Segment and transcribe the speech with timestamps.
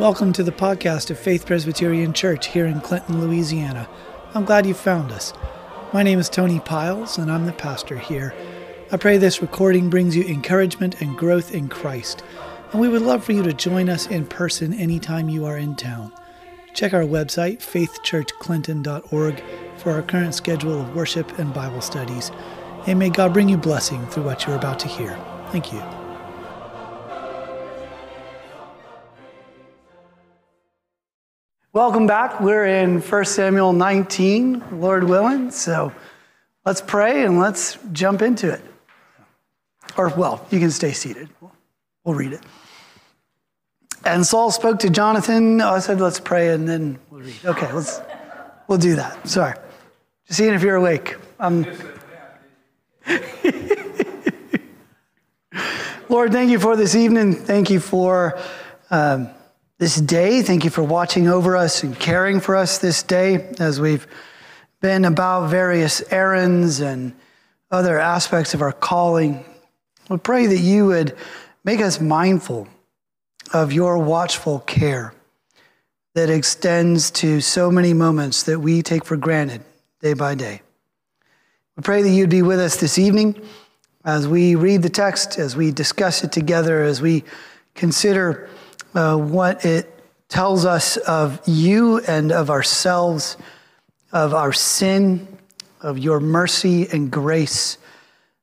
[0.00, 3.86] Welcome to the podcast of Faith Presbyterian Church here in Clinton, Louisiana.
[4.32, 5.34] I'm glad you found us.
[5.92, 8.34] My name is Tony Piles, and I'm the pastor here.
[8.90, 12.24] I pray this recording brings you encouragement and growth in Christ,
[12.72, 15.76] and we would love for you to join us in person anytime you are in
[15.76, 16.14] town.
[16.72, 19.42] Check our website, faithchurchclinton.org,
[19.76, 22.32] for our current schedule of worship and Bible studies,
[22.86, 25.14] and may God bring you blessing through what you're about to hear.
[25.50, 25.99] Thank you.
[31.72, 32.40] Welcome back.
[32.40, 35.52] We're in 1 Samuel 19, Lord willing.
[35.52, 35.92] So
[36.66, 38.60] let's pray and let's jump into it.
[39.96, 41.28] Or, well, you can stay seated.
[42.02, 42.42] We'll read it.
[44.04, 45.60] And Saul spoke to Jonathan.
[45.60, 47.38] Oh, I said, let's pray and then we'll read.
[47.44, 48.00] Okay, let's,
[48.66, 49.28] we'll do that.
[49.28, 49.54] Sorry.
[50.26, 51.18] Just seeing if you're awake.
[51.38, 51.64] Um,
[56.08, 57.32] Lord, thank you for this evening.
[57.34, 58.40] Thank you for.
[58.90, 59.28] Um,
[59.80, 60.42] this day.
[60.42, 64.06] Thank you for watching over us and caring for us this day as we've
[64.82, 67.14] been about various errands and
[67.70, 69.42] other aspects of our calling.
[70.10, 71.16] We pray that you would
[71.64, 72.68] make us mindful
[73.54, 75.14] of your watchful care
[76.12, 79.62] that extends to so many moments that we take for granted
[80.02, 80.60] day by day.
[81.78, 83.40] We pray that you'd be with us this evening
[84.04, 87.24] as we read the text, as we discuss it together, as we
[87.74, 88.50] consider
[88.94, 93.36] uh, what it tells us of you and of ourselves,
[94.12, 95.26] of our sin,
[95.80, 97.78] of your mercy and grace,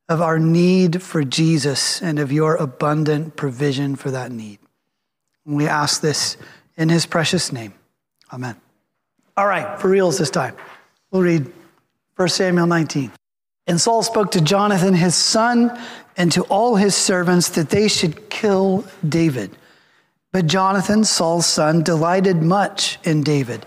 [0.09, 4.59] of our need for Jesus, and of your abundant provision for that need.
[5.45, 6.37] And we ask this
[6.77, 7.73] in his precious name.
[8.31, 8.55] Amen.
[9.35, 10.55] All right, for reals this time.
[11.11, 11.51] We'll read
[12.15, 13.11] 1 Samuel 19.
[13.67, 15.77] And Saul spoke to Jonathan, his son,
[16.15, 19.51] and to all his servants that they should kill David.
[20.31, 23.65] But Jonathan, Saul's son, delighted much in David.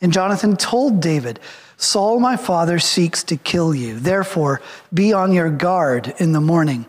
[0.00, 1.40] And Jonathan told David,
[1.76, 3.98] Saul, my father, seeks to kill you.
[3.98, 4.62] Therefore,
[4.94, 6.86] be on your guard in the morning.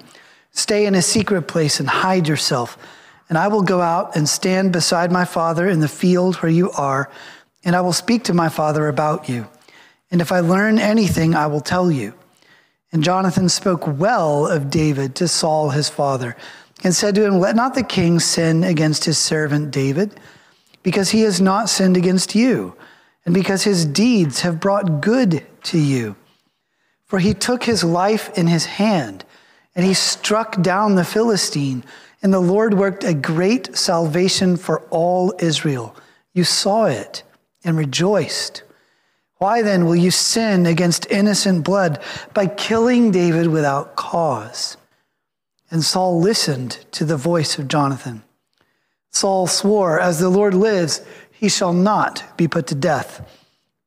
[0.52, 2.78] Stay in a secret place and hide yourself.
[3.30, 6.72] And I will go out and stand beside my father in the field where you
[6.72, 7.12] are,
[7.66, 9.48] and I will speak to my father about you.
[10.10, 12.14] And if I learn anything, I will tell you.
[12.94, 16.38] And Jonathan spoke well of David to Saul his father
[16.84, 20.20] and said to him, Let not the king sin against his servant David,
[20.84, 22.76] because he has not sinned against you,
[23.26, 26.16] and because his deeds have brought good to you.
[27.06, 29.26] For he took his life in his hand,
[29.76, 31.84] and he struck down the Philistine,
[32.22, 35.96] and the Lord worked a great salvation for all Israel.
[36.34, 37.24] You saw it
[37.64, 38.64] and rejoiced.
[39.38, 42.02] Why then will you sin against innocent blood
[42.34, 44.78] by killing David without cause?
[45.70, 48.24] And Saul listened to the voice of Jonathan.
[49.12, 51.02] Saul swore, As the Lord lives,
[51.32, 53.28] he shall not be put to death.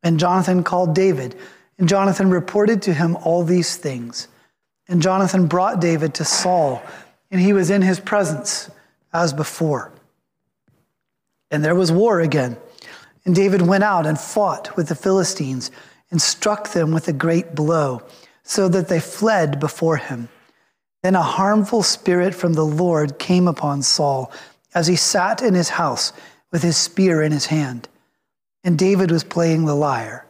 [0.03, 1.37] And Jonathan called David,
[1.79, 4.29] and Jonathan reported to him all these things.
[4.89, 6.83] And Jonathan brought David to Saul,
[7.31, 8.71] and he was in his presence
[9.13, 9.93] as before.
[11.51, 12.57] And there was war again.
[13.25, 15.71] And David went out and fought with the Philistines
[16.11, 18.03] and struck them with a great blow,
[18.43, 20.29] so that they fled before him.
[21.03, 24.31] Then a harmful spirit from the Lord came upon Saul
[24.75, 26.13] as he sat in his house
[26.53, 27.89] with his spear in his hand.
[28.63, 30.27] And David was playing the lyre.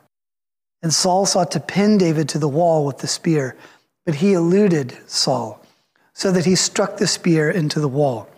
[0.82, 3.56] And Saul sought to pin David to the wall with the spear,
[4.06, 5.62] but he eluded Saul,
[6.14, 8.28] so that he struck the spear into the wall.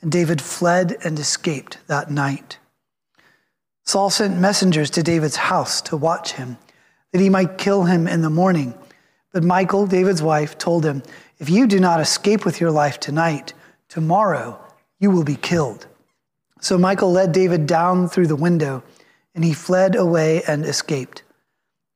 [0.00, 2.58] And David fled and escaped that night.
[3.84, 6.56] Saul sent messengers to David's house to watch him,
[7.12, 8.74] that he might kill him in the morning.
[9.32, 11.02] But Michal, David's wife, told him,
[11.38, 13.52] if you do not escape with your life tonight,
[13.88, 14.58] tomorrow
[14.98, 15.86] you will be killed.
[16.60, 18.82] So Michal led David down through the window,
[19.34, 21.22] and he fled away and escaped.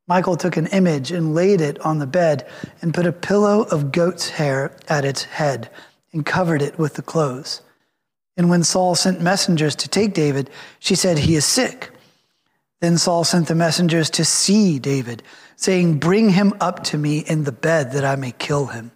[0.08, 2.48] Michal took an image and laid it on the bed
[2.80, 5.70] and put a pillow of goat's hair at its head
[6.12, 7.62] and covered it with the clothes.
[8.36, 11.90] And when Saul sent messengers to take David, she said, He is sick.
[12.80, 15.22] Then Saul sent the messengers to see David,
[15.56, 18.92] saying, Bring him up to me in the bed that I may kill him.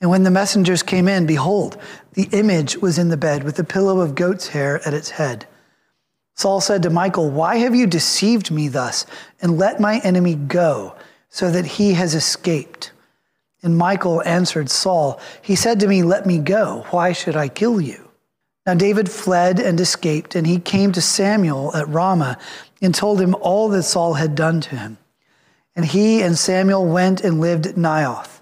[0.00, 1.76] And when the messengers came in, behold,
[2.14, 5.46] the image was in the bed with a pillow of goat's hair at its head.
[6.34, 9.06] Saul said to Michal, Why have you deceived me thus
[9.40, 10.96] and let my enemy go
[11.28, 12.92] so that he has escaped?
[13.62, 16.84] And Michal answered Saul, He said to me, Let me go.
[16.90, 18.10] Why should I kill you?
[18.66, 22.38] Now David fled and escaped, and he came to Samuel at Ramah
[22.82, 24.98] and told him all that Saul had done to him.
[25.76, 28.33] And he and Samuel went and lived at Naioth.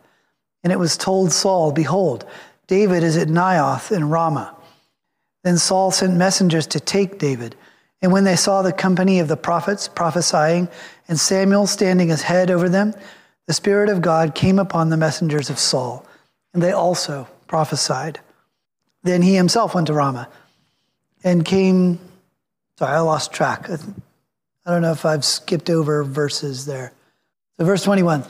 [0.62, 2.24] And it was told Saul, Behold,
[2.66, 4.56] David is at Naioth in Ramah.
[5.44, 7.56] Then Saul sent messengers to take David.
[8.00, 10.68] And when they saw the company of the prophets prophesying
[11.08, 12.94] and Samuel standing as head over them,
[13.46, 16.06] the Spirit of God came upon the messengers of Saul,
[16.54, 18.20] and they also prophesied.
[19.02, 20.28] Then he himself went to Ramah
[21.24, 21.98] and came.
[22.78, 23.68] Sorry, I lost track.
[23.68, 26.92] I don't know if I've skipped over verses there.
[27.58, 28.24] So, verse 21.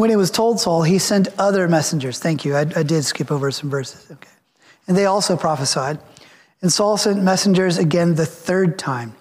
[0.00, 2.18] When it was told Saul, he sent other messengers.
[2.18, 2.56] Thank you.
[2.56, 4.10] I, I did skip over some verses.
[4.10, 4.30] Okay.
[4.88, 5.98] And they also prophesied.
[6.62, 9.14] And Saul sent messengers again the third time,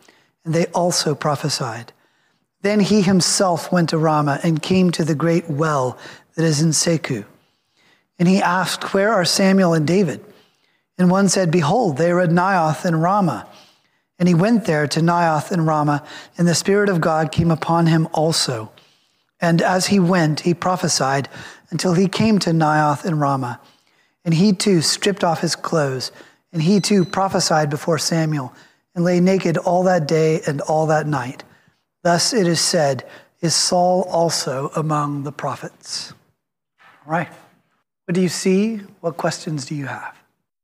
[0.46, 1.92] and they also prophesied.
[2.62, 5.98] Then he himself went to Ramah and came to the great well
[6.36, 7.26] that is in Secu.
[8.18, 10.24] And he asked, Where are Samuel and David?
[10.98, 13.50] And one said, Behold, they are at Naioth and Ramah.
[14.18, 16.06] And he went there to Naioth and Ramah,
[16.38, 18.72] and the Spirit of God came upon him also.
[19.42, 21.30] And as he went, he prophesied
[21.70, 23.60] until he came to Naioth and Ramah.
[24.26, 26.12] And he too stripped off his clothes
[26.52, 28.54] and he too prophesied before Samuel
[28.96, 31.44] and lay naked all that day and all that night.
[32.04, 33.06] Thus it is said,
[33.42, 36.14] Is Saul also among the prophets?
[37.06, 37.30] All right.
[38.06, 38.78] What do you see?
[39.02, 40.16] What questions do you have?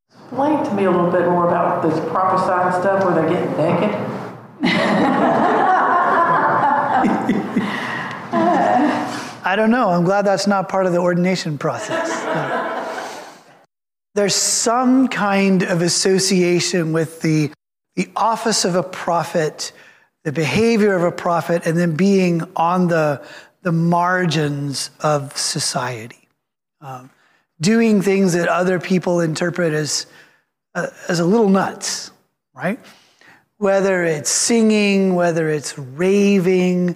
[0.10, 3.94] Explain to me a little bit more about this prophesying stuff where they get naked.
[9.45, 9.89] I don't know.
[9.89, 12.09] I'm glad that's not part of the ordination process
[14.15, 17.51] there's some kind of association with the,
[17.95, 19.74] the office of a prophet,
[20.24, 23.21] the behavior of a prophet, and then being on the,
[23.62, 26.30] the margins of society.
[26.80, 27.09] Um,
[27.59, 30.06] doing things that other people interpret as,
[30.74, 32.12] uh, as a little nuts,
[32.53, 32.80] right?
[33.57, 36.95] Whether it's singing, whether it's raving,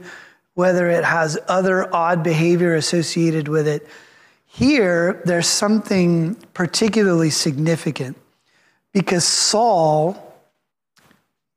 [0.54, 3.88] whether it has other odd behavior associated with it.
[4.46, 8.18] Here, there's something particularly significant
[8.94, 10.36] because Saul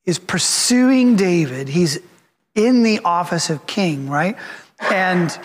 [0.04, 1.68] is pursuing David.
[1.68, 1.98] He's
[2.54, 4.36] in the office of king, right?
[4.90, 5.36] And,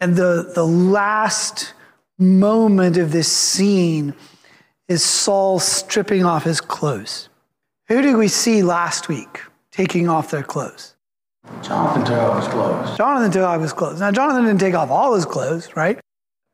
[0.00, 1.74] and the, the last
[2.18, 4.14] moment of this scene
[4.88, 7.28] is Saul stripping off his clothes.
[7.88, 10.95] Who did we see last week taking off their clothes?
[11.62, 12.96] Jonathan took off his clothes.
[12.96, 14.00] Jonathan took off his clothes.
[14.00, 15.98] Now, Jonathan didn't take off all his clothes, right?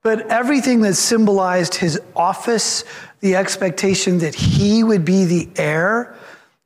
[0.03, 2.85] But everything that symbolized his office,
[3.21, 6.17] the expectation that he would be the heir,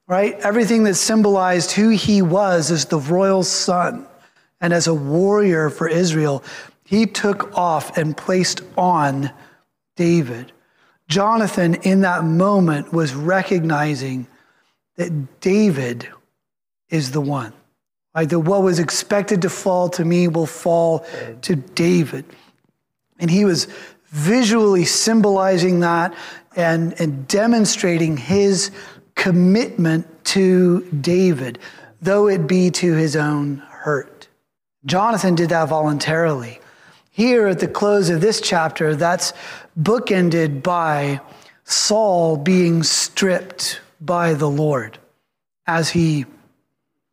[0.08, 0.34] right?
[0.40, 4.06] Everything that symbolized who he was as the royal son
[4.60, 6.42] and as a warrior for Israel,
[6.84, 9.30] he took off and placed on
[9.96, 10.52] David.
[11.08, 14.26] Jonathan, in that moment, was recognizing
[14.96, 16.08] that David
[16.88, 17.52] is the one.
[18.24, 21.06] That what was expected to fall to me will fall
[21.42, 22.24] to David.
[23.18, 23.66] And he was
[24.06, 26.14] visually symbolizing that
[26.56, 28.70] and, and demonstrating his
[29.14, 31.58] commitment to David,
[32.00, 34.28] though it be to his own hurt.
[34.86, 36.60] Jonathan did that voluntarily.
[37.10, 39.32] Here at the close of this chapter, that's
[39.78, 41.20] bookended by
[41.64, 44.98] Saul being stripped by the Lord
[45.66, 46.26] as he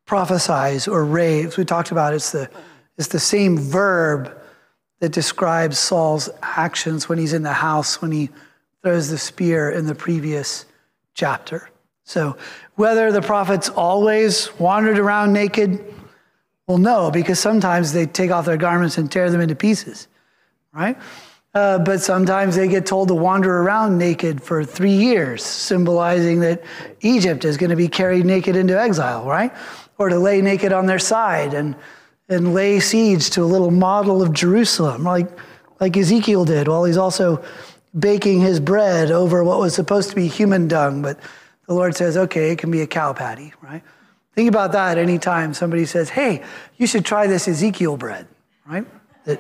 [0.06, 1.58] prophesies or raves.
[1.58, 2.50] We talked about it's the,
[2.98, 4.38] it's the same verb
[5.00, 8.30] that describes Saul's actions when he's in the house, when he
[8.82, 10.66] throws the spear in the previous
[11.14, 11.70] chapter.
[12.06, 12.38] So,
[12.76, 15.84] whether the prophets always wandered around naked,
[16.68, 20.08] well, no, because sometimes they take off their garments and tear them into pieces,
[20.74, 20.98] right?
[21.54, 26.64] Uh, but sometimes they get told to wander around naked for three years, symbolizing that
[27.02, 29.54] Egypt is going to be carried naked into exile, right?
[30.04, 31.76] Or to lay naked on their side and
[32.30, 35.30] and lay siege to a little model of Jerusalem, like,
[35.80, 37.44] like Ezekiel did, while he's also
[37.98, 41.20] baking his bread over what was supposed to be human dung, but
[41.68, 43.84] the Lord says, okay, it can be a cow patty, right?
[44.36, 46.44] Think about that anytime somebody says, hey,
[46.78, 48.28] you should try this Ezekiel bread,
[48.66, 48.86] right?
[49.26, 49.40] That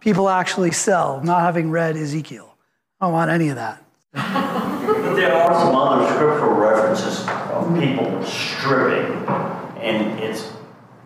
[0.00, 2.54] people actually sell, not having read Ezekiel.
[3.00, 3.82] I don't want any of that.
[4.12, 9.15] But there are some other scriptural references of people stripping,
[9.86, 10.52] and it's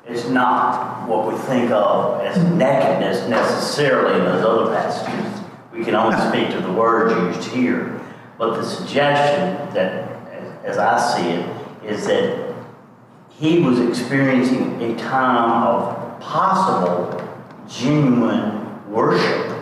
[0.09, 5.43] is not what we think of as nakedness necessarily in those other passages.
[5.73, 8.01] We can only speak to the words used here.
[8.39, 12.55] But the suggestion that, as I see it, is that
[13.29, 17.23] he was experiencing a time of possible,
[17.69, 19.57] genuine worship.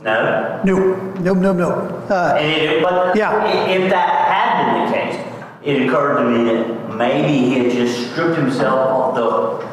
[0.00, 0.62] No?
[0.64, 1.70] No, no, no, no.
[2.08, 3.46] Uh, it, but yeah.
[3.68, 5.27] if that had been the case,
[5.62, 9.68] it occurred to me that maybe he had just stripped himself of the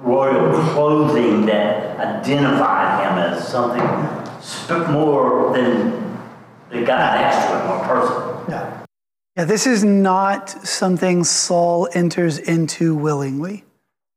[0.00, 3.82] royal clothing that identified him as something
[4.92, 6.18] more than
[6.70, 8.52] the guy next to him or person.
[8.52, 8.84] Yeah.
[9.36, 13.64] Yeah, this is not something Saul enters into willingly,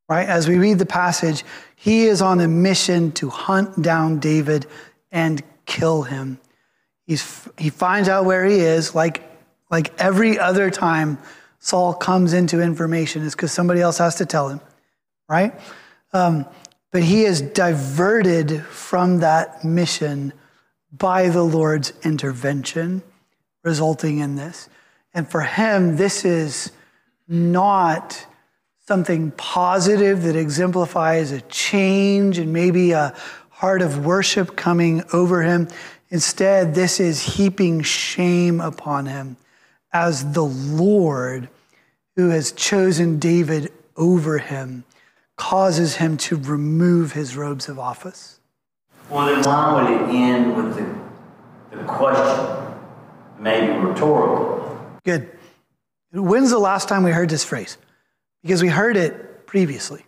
[0.09, 0.27] right?
[0.27, 1.43] As we read the passage,
[1.75, 4.65] he is on a mission to hunt down David
[5.11, 6.39] and kill him.
[7.05, 9.30] He's, he finds out where he is, like,
[9.71, 11.17] like every other time
[11.59, 14.59] Saul comes into information, is because somebody else has to tell him,
[15.29, 15.53] right?
[16.11, 16.45] Um,
[16.91, 20.33] but he is diverted from that mission
[20.91, 23.01] by the Lord's intervention,
[23.63, 24.67] resulting in this.
[25.13, 26.71] And for him, this is
[27.27, 28.25] not
[28.87, 33.15] something positive that exemplifies a change and maybe a
[33.49, 35.69] heart of worship coming over him.
[36.09, 39.37] Instead, this is heaping shame upon him
[39.93, 41.49] as the Lord
[42.15, 44.83] who has chosen David over him
[45.35, 48.39] causes him to remove his robes of office.
[49.09, 52.75] Well, then why would it end with the, the question,
[53.39, 54.79] maybe rhetorical?
[55.03, 55.31] Good.
[56.13, 57.77] When's the last time we heard this phrase?
[58.43, 60.05] Because we heard it previously.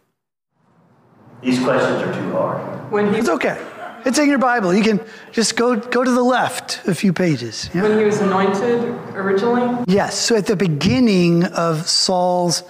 [1.41, 2.91] These questions are too hard.
[2.91, 3.61] When he, It's okay.
[4.05, 4.74] It's in your Bible.
[4.74, 5.00] You can
[5.31, 7.69] just go go to the left a few pages.
[7.74, 7.83] Yeah?
[7.83, 8.83] when he was anointed
[9.15, 10.17] originally, Yes.
[10.17, 12.63] So at the beginning of Saul's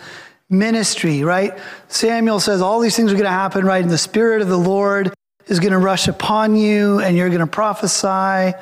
[0.49, 1.57] ministry, right?
[1.87, 3.81] Samuel says all these things are going to happen, right?
[3.81, 5.13] And the Spirit of the Lord
[5.47, 8.55] is going to rush upon you and you're going to prophesy.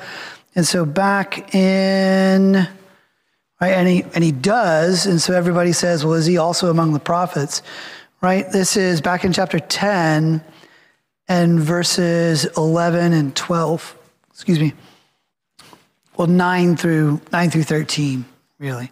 [0.54, 2.54] And so back in,
[3.60, 3.72] right?
[3.72, 5.06] And he, and he does.
[5.06, 7.62] And so everybody says, well, is he also among the prophets?
[8.20, 8.50] Right?
[8.50, 10.42] This is back in chapter 10
[11.32, 13.98] and verses 11 and 12.
[14.32, 14.74] Excuse me.
[16.14, 18.26] Well, 9 through 9 through 13,
[18.58, 18.90] really.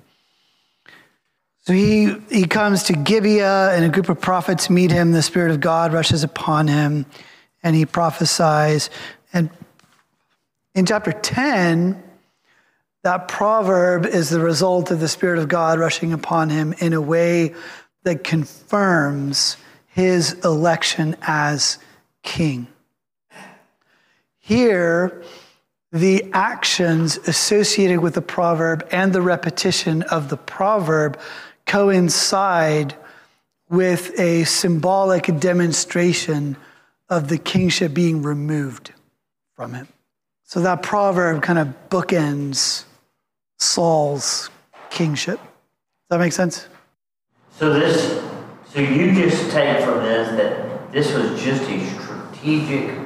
[1.61, 5.13] So he, he comes to Gibeah, and a group of prophets meet him.
[5.13, 7.05] The Spirit of God rushes upon him,
[7.63, 8.89] and he prophesies.
[9.35, 9.51] And
[10.75, 12.03] in chapter 10,
[13.03, 17.03] that proverb is the result of the Spirit of God rushing upon him in a
[17.03, 17.55] way
[18.05, 21.79] that confirms his election as
[22.23, 22.67] king.
[24.39, 25.23] Here,
[25.93, 31.19] the actions associated with the proverb and the repetition of the proverb
[31.67, 32.95] coincide
[33.69, 36.57] with a symbolic demonstration
[37.09, 38.93] of the kingship being removed
[39.55, 39.89] from him.
[40.45, 42.85] So that proverb kind of bookends
[43.59, 44.51] Saul's
[44.91, 45.39] kingship.
[45.39, 45.49] Does
[46.11, 46.67] that make sense?
[47.59, 48.21] So this,
[48.73, 52.00] so you just take from this that this was just a
[52.41, 52.97] strategic,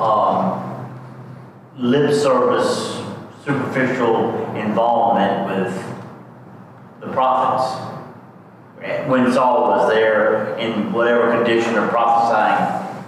[0.00, 0.88] um,
[1.76, 3.02] lip service,
[3.44, 5.84] superficial involvement with
[7.00, 7.80] the prophets.
[9.08, 13.02] When Saul was there in whatever condition of prophesying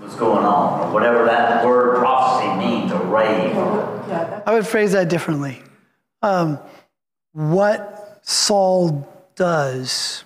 [0.00, 3.56] was going on, or whatever that word prophecy means, or rave.
[3.56, 5.62] or- yeah, that- I would phrase that differently.
[6.22, 6.60] Um,
[7.32, 10.22] what Saul does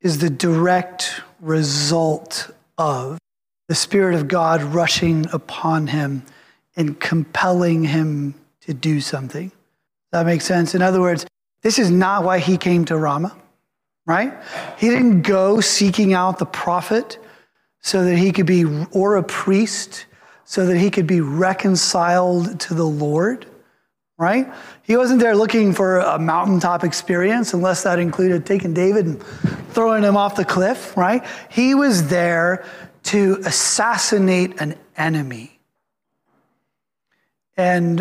[0.00, 3.18] is the direct result of
[3.68, 6.24] the Spirit of God rushing upon him
[6.76, 9.52] and compelling him to do something.
[10.10, 10.74] That makes sense?
[10.74, 11.26] In other words,
[11.62, 13.36] this is not why he came to Ramah,
[14.06, 14.32] right?
[14.78, 17.18] He didn't go seeking out the prophet
[17.80, 20.06] so that he could be, or a priest,
[20.44, 23.46] so that he could be reconciled to the Lord,
[24.18, 24.52] right?
[24.82, 29.22] He wasn't there looking for a mountaintop experience, unless that included taking David and
[29.72, 31.24] throwing him off the cliff, right?
[31.50, 32.64] He was there
[33.08, 35.58] to assassinate an enemy.
[37.56, 38.00] And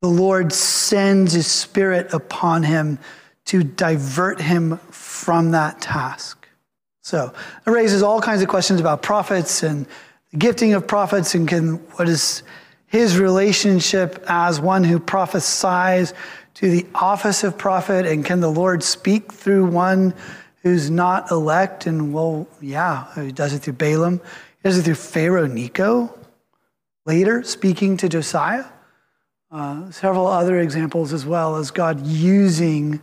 [0.00, 3.00] the Lord sends his spirit upon him
[3.46, 6.48] to divert him from that task.
[7.00, 7.34] So
[7.66, 9.86] it raises all kinds of questions about prophets and
[10.30, 12.44] the gifting of prophets and can, what is
[12.86, 16.14] his relationship as one who prophesies
[16.54, 20.14] to the office of prophet and can the Lord speak through one
[20.62, 21.86] who's not elect?
[21.86, 24.20] And well, yeah, he does it through Balaam.
[24.62, 26.18] He does it through Pharaoh Neco
[27.04, 28.64] later, speaking to Josiah.
[29.50, 33.02] Uh, several other examples as well as God using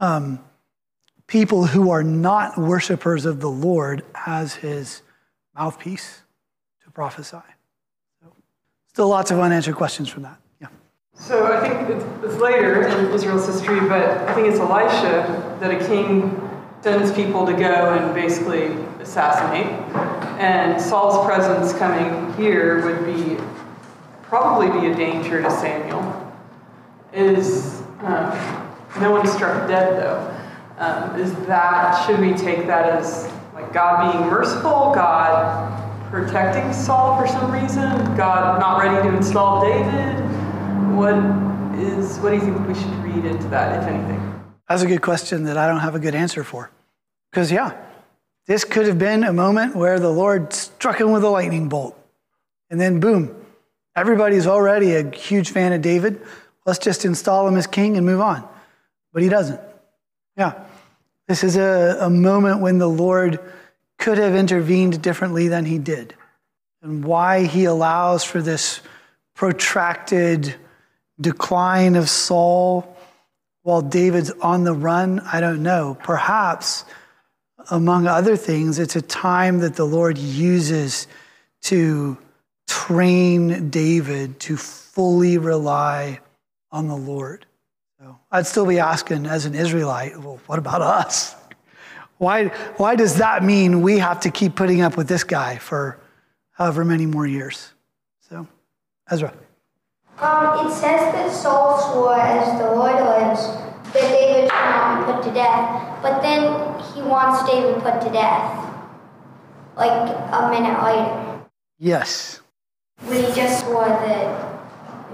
[0.00, 0.42] um,
[1.26, 5.02] people who are not worshipers of the Lord as his
[5.54, 6.22] mouthpiece
[6.84, 7.36] to prophesy.
[8.22, 8.32] So,
[8.88, 10.40] still lots of unanswered questions from that.
[10.58, 10.68] Yeah.
[11.14, 15.70] So I think it's, it's later in Israel's history, but I think it's Elisha that
[15.70, 16.43] a king
[16.84, 18.66] sends people to go and basically
[19.00, 19.64] assassinate.
[20.38, 23.42] And Saul's presence coming here would be
[24.24, 26.30] probably be a danger to Samuel.
[27.14, 28.36] Is um,
[29.00, 30.30] no one struck dead though?
[30.76, 35.72] Um, is that should we take that as like God being merciful, God
[36.10, 40.22] protecting Saul for some reason, God not ready to install David?
[40.94, 41.16] what
[41.78, 44.43] is what do you think we should read into that, if anything?
[44.68, 46.70] That's a good question that I don't have a good answer for.
[47.30, 47.76] Because, yeah,
[48.46, 51.98] this could have been a moment where the Lord struck him with a lightning bolt.
[52.70, 53.34] And then, boom,
[53.94, 56.20] everybody's already a huge fan of David.
[56.64, 58.46] Let's just install him as king and move on.
[59.12, 59.60] But he doesn't.
[60.36, 60.64] Yeah,
[61.28, 63.38] this is a, a moment when the Lord
[63.98, 66.14] could have intervened differently than he did.
[66.82, 68.80] And why he allows for this
[69.34, 70.54] protracted
[71.20, 72.93] decline of Saul
[73.64, 75.96] while David's on the run, I don't know.
[76.04, 76.84] Perhaps,
[77.70, 81.08] among other things, it's a time that the Lord uses
[81.62, 82.18] to
[82.68, 86.20] train David to fully rely
[86.70, 87.46] on the Lord.
[87.98, 91.34] So I'd still be asking, as an Israelite, well, what about us?
[92.18, 95.98] Why, why does that mean we have to keep putting up with this guy for
[96.52, 97.72] however many more years?
[98.28, 98.46] So,
[99.10, 99.32] Ezra.
[100.24, 103.46] Um, it says that Saul swore, as the Lord lives,
[103.92, 106.42] that David should not be put to death, but then
[106.94, 108.74] he wants David put to death,
[109.76, 109.90] like
[110.32, 111.44] a minute later.
[111.78, 112.40] Yes.
[113.00, 114.54] When he just swore that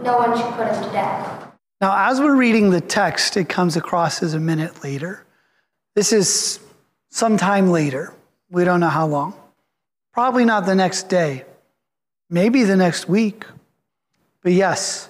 [0.05, 1.49] no one should put him to death.
[1.81, 5.26] Now, as we're reading the text, it comes across as a minute later.
[5.97, 6.61] This is
[7.11, 8.14] sometime later.
[8.49, 9.35] We don't know how long.
[10.12, 11.45] Probably not the next day,
[12.29, 13.45] maybe the next week.
[14.43, 15.09] But yes,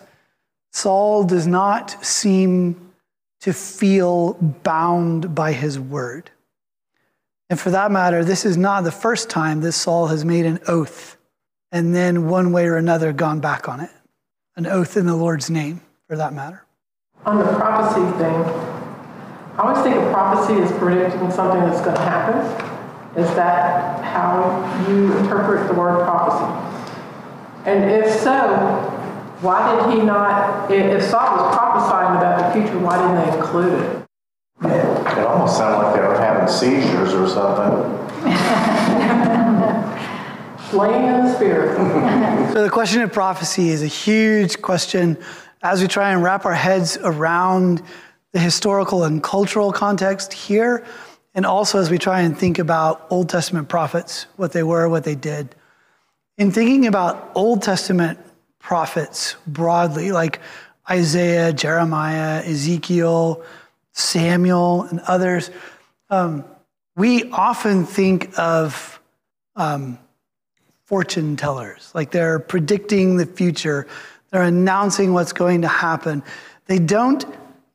[0.73, 2.93] Saul does not seem
[3.41, 6.31] to feel bound by his word.
[7.49, 10.61] And for that matter, this is not the first time that Saul has made an
[10.69, 11.17] oath
[11.73, 13.91] and then, one way or another, gone back on it.
[14.57, 16.65] An oath in the Lord's name, for that matter.
[17.25, 18.35] On the prophecy thing,
[19.57, 22.41] I always think a prophecy is predicting something that's going to happen.
[23.17, 26.91] Is that how you interpret the word prophecy?
[27.67, 29.00] And if so,
[29.41, 33.83] why did he not, if Saul was prophesying about the future, why didn't they include
[33.83, 34.07] it?
[34.63, 37.97] Yeah, it almost sounded like they were having seizures or something.
[40.69, 42.53] Slain in the spirit.
[42.53, 45.17] So, the question of prophecy is a huge question
[45.63, 47.83] as we try and wrap our heads around
[48.33, 50.85] the historical and cultural context here,
[51.35, 55.05] and also as we try and think about Old Testament prophets, what they were, what
[55.05, 55.55] they did.
[56.37, 58.19] In thinking about Old Testament
[58.61, 60.41] prophets broadly, like
[60.89, 63.43] Isaiah, Jeremiah, Ezekiel,
[63.93, 65.51] Samuel, and others,
[66.11, 66.45] um,
[66.97, 69.01] we often think of
[69.57, 69.99] um,
[70.85, 73.87] fortune tellers, like they're predicting the future,
[74.31, 76.23] they're announcing what's going to happen.
[76.67, 77.25] They don't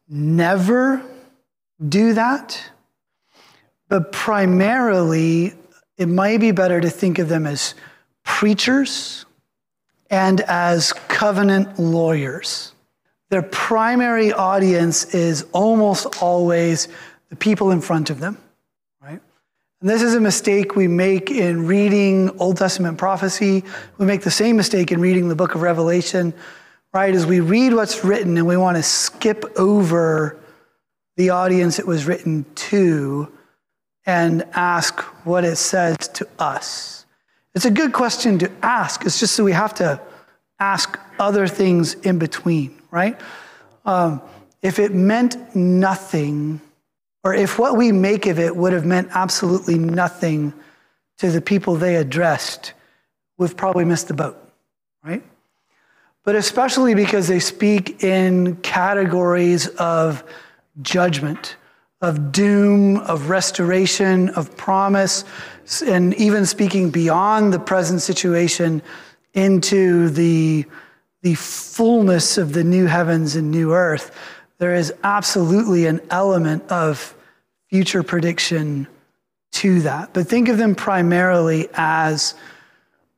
[0.07, 1.01] never
[1.87, 2.61] do that,
[3.89, 5.53] but primarily,
[5.97, 7.75] it might be better to think of them as
[8.23, 9.24] preachers
[10.09, 12.73] and as covenant lawyers.
[13.29, 16.87] Their primary audience is almost always
[17.29, 18.37] the people in front of them,
[19.01, 19.19] right?
[19.81, 23.63] And this is a mistake we make in reading Old Testament prophecy.
[23.97, 26.33] We make the same mistake in reading the book of Revelation,
[26.93, 27.13] right?
[27.13, 30.39] As we read what's written and we want to skip over
[31.17, 33.31] the audience it was written to
[34.05, 36.94] and ask what it says to us.
[37.55, 39.05] It's a good question to ask.
[39.05, 40.01] It's just that we have to
[40.59, 43.19] ask other things in between, right?
[43.85, 44.21] Um,
[44.61, 46.59] if it meant nothing,
[47.23, 50.53] or if what we make of it would have meant absolutely nothing
[51.17, 52.73] to the people they addressed,
[53.37, 54.37] we've probably missed the boat,
[55.01, 55.23] right?
[56.23, 60.23] But especially because they speak in categories of
[60.81, 61.55] judgment,
[62.01, 65.23] of doom, of restoration, of promise,
[65.85, 68.81] and even speaking beyond the present situation
[69.33, 70.65] into the,
[71.21, 74.15] the fullness of the new heavens and new earth,
[74.57, 77.15] there is absolutely an element of
[77.69, 78.87] future prediction
[79.51, 80.13] to that.
[80.13, 82.35] But think of them primarily as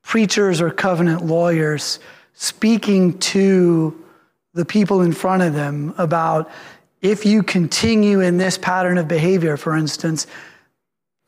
[0.04, 2.00] preachers or covenant lawyers
[2.34, 4.04] speaking to
[4.54, 6.50] the people in front of them about
[7.02, 10.28] if you continue in this pattern of behavior, for instance,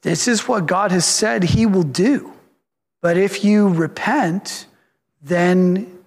[0.01, 2.34] this is what God has said He will do.
[3.01, 4.65] But if you repent,
[5.21, 5.99] then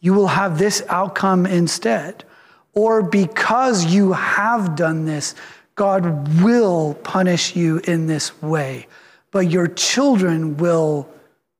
[0.00, 2.24] you will have this outcome instead.
[2.72, 5.34] Or because you have done this,
[5.74, 8.86] God will punish you in this way.
[9.30, 11.08] But your children will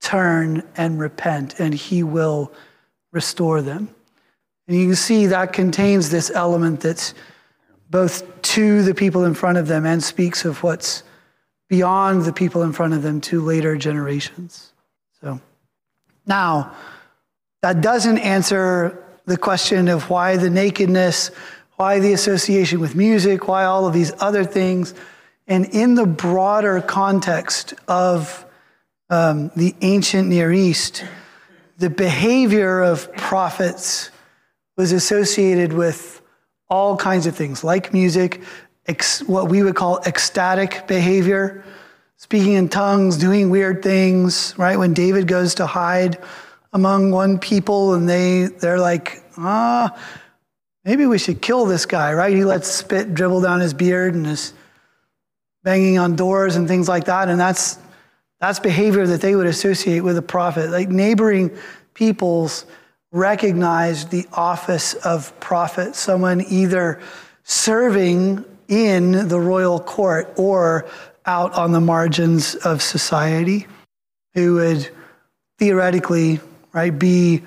[0.01, 2.53] turn and repent, and He will
[3.13, 3.96] restore them.
[4.67, 7.15] And you can see that contains this element that's
[7.89, 11.03] both to the people in front of them and speaks of what's
[11.69, 14.73] beyond the people in front of them to later generations.
[15.21, 15.41] So
[16.27, 16.75] now,
[17.63, 21.31] that doesn't answer the question of why the nakedness,
[21.77, 24.95] why the association with music, why all of these other things.
[25.47, 28.45] And in the broader context of
[29.11, 31.05] um, the ancient Near East,
[31.79, 34.11] the behavior of prophets
[34.77, 36.21] was associated with
[36.69, 38.43] all kinds of things like music,
[38.87, 41.65] ex- what we would call ecstatic behavior,
[42.17, 44.79] speaking in tongues, doing weird things, right?
[44.79, 46.19] When David goes to hide
[46.73, 49.97] among one people and they, they're like, ah,
[50.85, 52.35] maybe we should kill this guy, right?
[52.35, 54.53] He lets spit dribble down his beard and is
[55.63, 57.29] banging on doors and things like that.
[57.29, 57.79] And that's,
[58.41, 60.71] that's behavior that they would associate with a prophet.
[60.71, 61.57] Like neighboring
[61.95, 62.67] peoples
[63.17, 67.01] recognized the office of prophet, someone either
[67.45, 70.87] serving in the royal court or
[71.25, 73.67] out on the margins of society
[74.35, 74.89] who would
[75.59, 76.41] theoretically
[76.73, 77.43] right be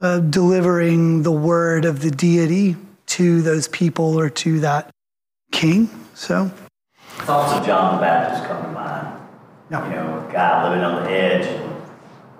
[0.00, 4.90] uh, delivering the word of the deity to those people or to that
[5.52, 6.50] king so
[7.20, 9.20] Thoughts of John the Baptist come to mind.
[9.70, 11.82] You know, a guy living on the edge and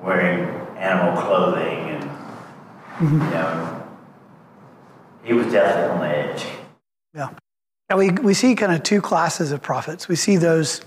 [0.01, 0.45] wearing
[0.77, 1.96] animal clothing
[2.99, 3.21] Mm-hmm.
[3.21, 3.89] you know,
[5.23, 6.47] he was definitely on the edge.
[7.15, 7.31] Yeah.
[7.89, 10.09] And we, we see kind of two classes of prophets.
[10.09, 10.81] We see those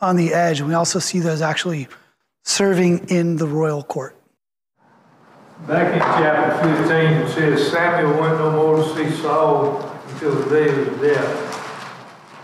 [0.00, 1.88] on the edge, and we also see those actually
[2.42, 4.16] serving in the royal court.
[5.66, 10.50] Back in chapter 15, it says Samuel went no more to see Saul until the
[10.50, 11.50] day of his death.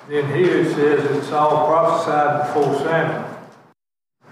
[0.08, 3.30] Then here it says that Saul prophesied before Samuel.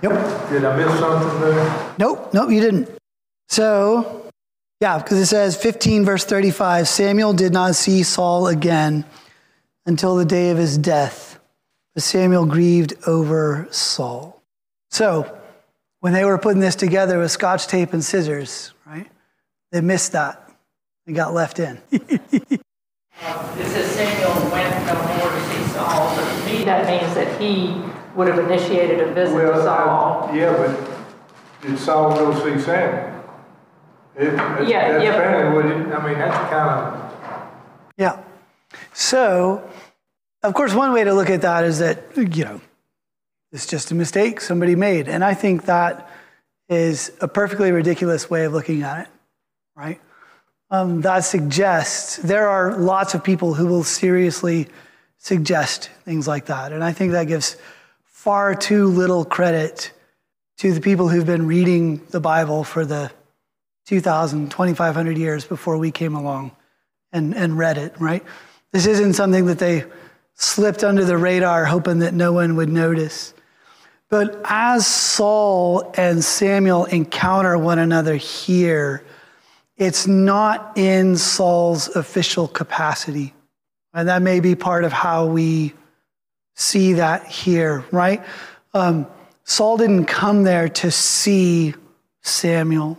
[0.02, 0.50] Yep.
[0.50, 1.94] Did I miss something there?
[1.98, 2.88] Nope, nope, you didn't.
[3.48, 4.27] So,
[4.80, 9.04] yeah, because it says 15, verse 35 Samuel did not see Saul again
[9.86, 11.38] until the day of his death,
[11.94, 14.42] but Samuel grieved over Saul.
[14.90, 15.34] So,
[16.00, 19.08] when they were putting this together with scotch tape and scissors, right,
[19.72, 20.44] they missed that.
[21.06, 21.80] They got left in.
[23.20, 27.40] It says Samuel went no more to see Saul, so to me, that means that
[27.40, 27.74] he
[28.14, 30.28] would have initiated a visit to Saul.
[30.30, 33.17] I- yeah, but did Saul go see Samuel?
[34.18, 35.14] It, it- Yeah, that's yeah.
[35.14, 37.52] apparently what it, I mean, that's kind of,
[37.96, 38.20] Yeah.
[38.92, 39.68] So,
[40.42, 42.60] of course, one way to look at that is that, you know,
[43.52, 45.08] it's just a mistake somebody made.
[45.08, 46.10] And I think that
[46.68, 49.08] is a perfectly ridiculous way of looking at it,
[49.74, 50.00] right?
[50.70, 54.68] Um, that suggests there are lots of people who will seriously
[55.16, 56.72] suggest things like that.
[56.72, 57.56] And I think that gives
[58.04, 59.92] far too little credit
[60.58, 63.10] to the people who've been reading the Bible for the
[63.88, 66.52] 2,000, 2,500 years before we came along
[67.10, 68.22] and, and read it, right?
[68.70, 69.86] This isn't something that they
[70.34, 73.32] slipped under the radar hoping that no one would notice.
[74.10, 79.02] But as Saul and Samuel encounter one another here,
[79.78, 83.32] it's not in Saul's official capacity.
[83.94, 85.72] And that may be part of how we
[86.54, 88.22] see that here, right?
[88.74, 89.06] Um,
[89.44, 91.72] Saul didn't come there to see
[92.20, 92.98] Samuel.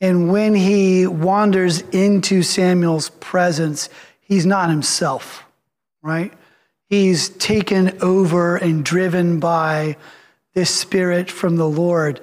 [0.00, 3.88] And when he wanders into Samuel's presence,
[4.20, 5.44] he's not himself,
[6.02, 6.32] right?
[6.88, 9.96] He's taken over and driven by
[10.52, 12.20] this spirit from the Lord.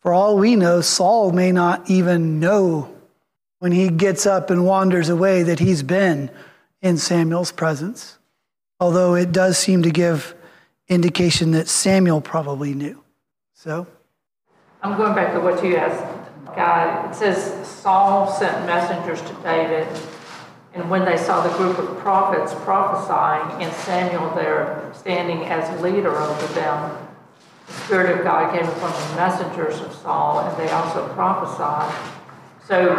[0.00, 2.94] For all we know, Saul may not even know
[3.58, 6.30] when he gets up and wanders away that he's been
[6.80, 8.18] in Samuel's presence,
[8.78, 10.34] although it does seem to give
[10.88, 13.02] indication that Samuel probably knew.
[13.52, 13.86] So,
[14.82, 16.02] I'm going back to what you asked,
[16.56, 17.10] Guy.
[17.10, 19.86] It says Saul sent messengers to David,
[20.74, 26.16] and when they saw the group of prophets prophesying and Samuel there standing as leader
[26.16, 26.96] over them,
[27.66, 31.94] the Spirit of God came upon the messengers of Saul, and they also prophesied.
[32.66, 32.96] So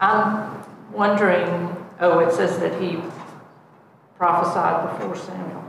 [0.00, 3.00] I'm wondering, oh, it says that he
[4.16, 5.67] prophesied before Samuel.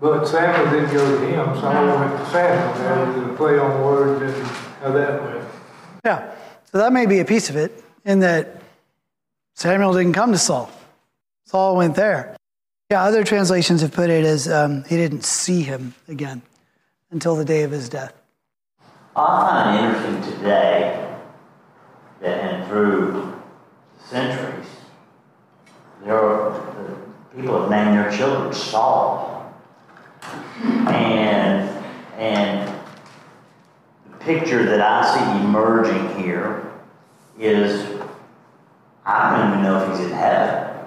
[0.00, 2.74] But Samuel didn't go to him, Saul went to Samuel.
[2.78, 4.46] There was a play on words and
[4.80, 5.44] how that went.
[6.04, 6.34] yeah,
[6.64, 8.62] so that may be a piece of it in that
[9.54, 10.70] Samuel didn't come to Saul,
[11.44, 12.36] Saul went there.
[12.90, 16.40] Yeah, other translations have put it as um, he didn't see him again
[17.10, 18.14] until the day of his death.
[19.14, 21.16] I find it interesting today
[22.20, 23.34] that, and through
[24.06, 24.66] centuries,
[26.04, 26.52] there are
[27.32, 29.37] the people have named their children Saul,
[30.88, 31.68] and
[32.16, 32.74] and
[34.10, 36.72] the picture that I see emerging here
[37.38, 38.00] is
[39.04, 40.84] I don't even know if he's in heaven,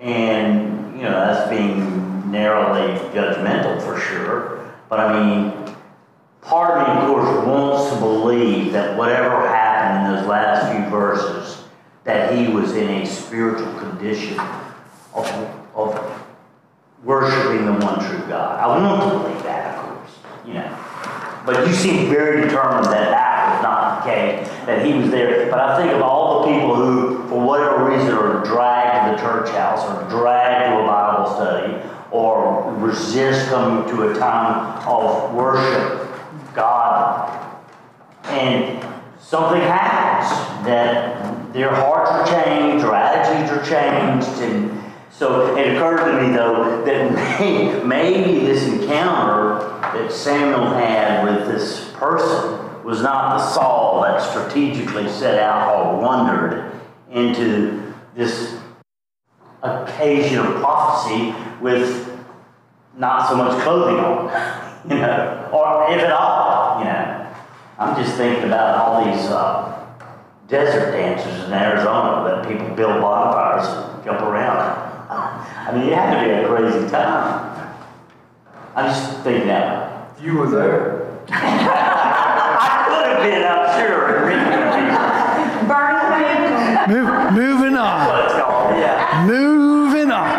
[0.00, 5.74] and you know that's being narrowly judgmental for sure, but I mean
[6.46, 10.88] part of me, of course, wants to believe that whatever happened in those last few
[10.90, 11.64] verses,
[12.04, 14.38] that he was in a spiritual condition
[15.12, 15.26] of,
[15.74, 16.25] of
[17.04, 18.60] worshiping the one true God.
[18.60, 20.78] I want to believe that, of course, you know.
[21.44, 25.48] But you seem very determined that that was not the case, that he was there.
[25.48, 29.28] But I think of all the people who, for whatever reason, are dragged to the
[29.28, 35.34] church house or dragged to a Bible study or resist coming to a time of
[35.34, 36.10] worship
[36.54, 37.62] God.
[38.24, 38.84] And
[39.20, 44.85] something happens that their hearts are changed, their attitudes are changed, and
[45.18, 51.48] so it occurred to me though that may, maybe this encounter that Samuel had with
[51.48, 56.70] this person was not the Saul that strategically set out or wandered
[57.10, 58.58] into this
[59.62, 62.12] occasion of prophecy with
[62.96, 64.26] not so much clothing on,
[64.90, 67.22] you know, or if at all, you know.
[67.78, 69.86] I'm just thinking about all these uh,
[70.48, 74.85] desert dancers in Arizona that people build bonfires and jump around.
[75.66, 77.76] I mean, it had to be a crazy time.
[78.74, 80.18] I'm just thinking that.
[80.20, 81.18] You were there.
[81.28, 83.96] I could have been, I'm sure.
[86.88, 88.08] Move, moving on.
[88.08, 88.70] Let's go.
[88.78, 89.24] Yeah.
[89.26, 90.32] Moving on.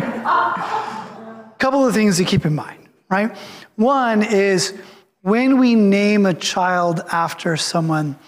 [0.00, 3.36] A couple of things to keep in mind, right?
[3.76, 4.72] One is
[5.20, 8.18] when we name a child after someone,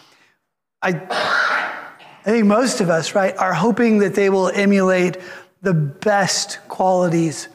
[0.82, 5.16] I, I think most of us, right, are hoping that they will emulate
[5.62, 7.48] the best qualities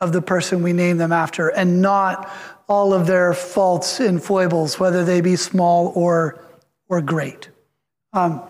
[0.00, 2.30] of the person we name them after and not
[2.68, 6.42] all of their faults and foibles, whether they be small or,
[6.88, 7.48] or great.
[8.12, 8.42] Um,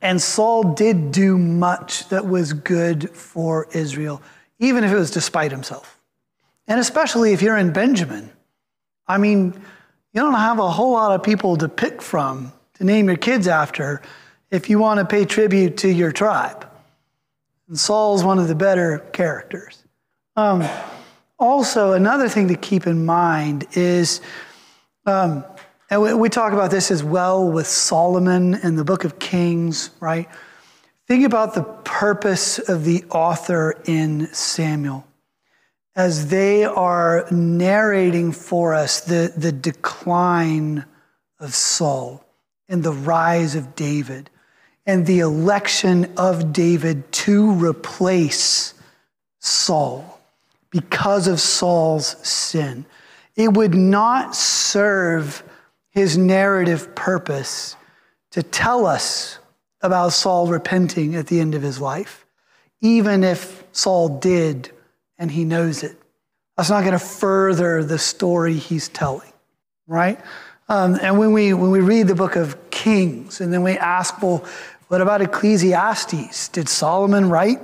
[0.00, 4.22] and Saul did do much that was good for Israel,
[4.58, 5.98] even if it was despite himself.
[6.66, 8.30] And especially if you're in Benjamin.
[9.06, 9.52] I mean,
[10.12, 13.48] you don't have a whole lot of people to pick from to name your kids
[13.48, 14.02] after
[14.50, 16.67] if you want to pay tribute to your tribe.
[17.68, 19.84] And Saul's one of the better characters.
[20.36, 20.66] Um,
[21.38, 24.20] also, another thing to keep in mind is,
[25.06, 25.44] um,
[25.90, 29.90] and we, we talk about this as well with Solomon in the book of Kings,
[30.00, 30.28] right?
[31.06, 35.06] Think about the purpose of the author in Samuel
[35.94, 40.84] as they are narrating for us the, the decline
[41.40, 42.24] of Saul
[42.68, 44.30] and the rise of David
[44.88, 48.72] and the election of David to replace
[49.38, 50.18] Saul
[50.70, 52.86] because of Saul's sin.
[53.36, 55.42] It would not serve
[55.90, 57.76] his narrative purpose
[58.30, 59.38] to tell us
[59.82, 62.24] about Saul repenting at the end of his life,
[62.80, 64.72] even if Saul did
[65.18, 65.96] and he knows it.
[66.56, 69.32] That's not going to further the story he's telling,
[69.86, 70.18] right?
[70.70, 74.20] Um, and when we when we read the book of Kings, and then we ask,
[74.22, 74.44] well,
[74.88, 76.48] what about Ecclesiastes?
[76.48, 77.60] Did Solomon write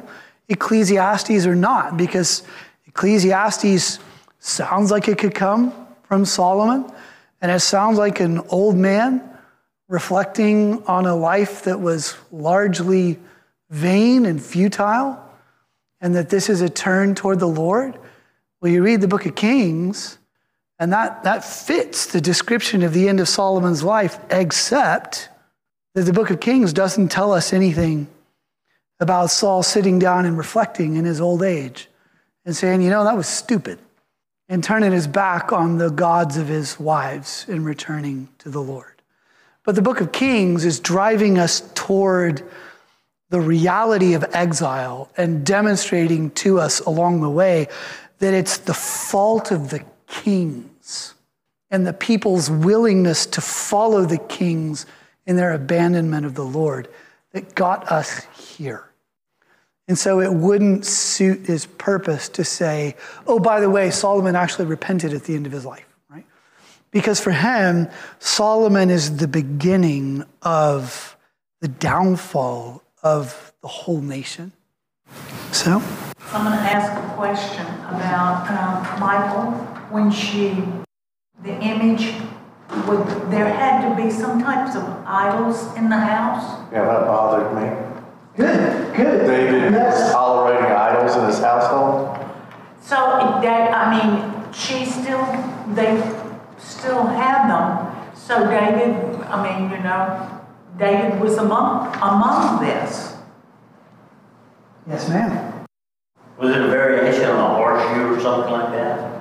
[0.49, 1.97] Ecclesiastes or not?
[1.97, 2.43] Because
[2.87, 3.99] Ecclesiastes
[4.39, 5.73] sounds like it could come
[6.05, 6.91] from Solomon,
[7.41, 9.23] and it sounds like an old man
[9.89, 13.19] reflecting on a life that was largely
[13.71, 15.21] vain and futile
[16.01, 17.99] and that this is a turn toward the Lord?
[18.61, 20.19] Well, you read the book of Kings,
[20.79, 25.31] and that, that fits the description of the end of Solomon's life, except
[25.95, 28.09] that the book of Kings doesn't tell us anything
[29.01, 31.89] about Saul sitting down and reflecting in his old age
[32.45, 33.79] and saying, you know, that was stupid,
[34.49, 39.03] and turning his back on the gods of his wives and returning to the Lord.
[39.65, 42.43] But the book of Kings is driving us toward
[43.31, 47.69] the reality of exile and demonstrating to us along the way
[48.19, 51.15] that it's the fault of the kings
[51.71, 54.87] and the people's willingness to follow the kings
[55.27, 56.89] in their abandonment of the Lord
[57.33, 58.89] that got us here.
[59.87, 64.65] And so it wouldn't suit his purpose to say, oh, by the way, Solomon actually
[64.67, 66.25] repented at the end of his life, right?
[66.91, 71.17] Because for him, Solomon is the beginning of
[71.61, 74.53] the downfall of the whole nation.
[75.53, 75.83] So?
[76.33, 79.71] I'm going to ask a question about um, Michal.
[79.91, 80.65] When she,
[81.43, 82.15] the image,
[82.87, 86.61] would there had to be some types of idols in the house?
[86.73, 87.85] Yeah, that bothered me.
[88.37, 89.27] Good, good.
[89.27, 92.19] David was tolerating idols in his household.
[92.81, 92.97] So
[93.43, 95.25] that I mean, she still
[95.75, 95.97] they
[96.59, 98.13] still had them.
[98.15, 100.41] So David, I mean, you know,
[100.79, 103.17] David was among among this.
[104.87, 105.67] Yes, ma'am.
[106.39, 109.21] Was it a variation on a horseshoe or something like that?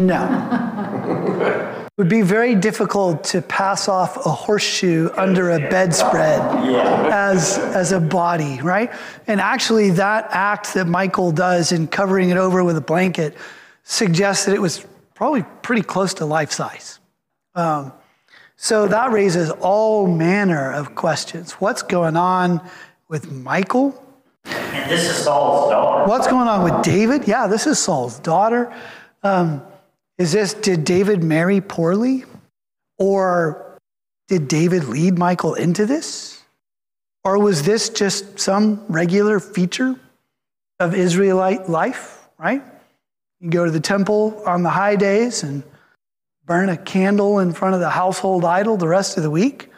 [0.00, 1.80] No.
[1.96, 7.08] it would be very difficult to pass off a horseshoe under a bedspread Yeah.
[7.12, 8.92] as, as a body, right?
[9.28, 13.36] And actually, that act that Michal does in covering it over with a blanket
[13.84, 16.98] suggests that it was probably pretty close to life size.
[17.54, 17.92] Um,
[18.56, 21.52] so that raises all manner of questions.
[21.52, 22.60] What's going on
[23.06, 23.94] with Michal?
[24.46, 26.08] And this is Saul's daughter.
[26.08, 27.28] What's going on with David?
[27.28, 28.74] Yeah, this is Saul's daughter.
[29.22, 29.62] Um,
[30.18, 32.24] is this, did David marry poorly?
[32.98, 33.78] Or
[34.28, 36.42] did David lead Michal into this?
[37.24, 39.98] Or was this just some regular feature
[40.78, 42.62] of Israelite life, right?
[43.40, 45.64] You go to the temple on the high days and
[46.46, 49.70] burn a candle in front of the household idol the rest of the week.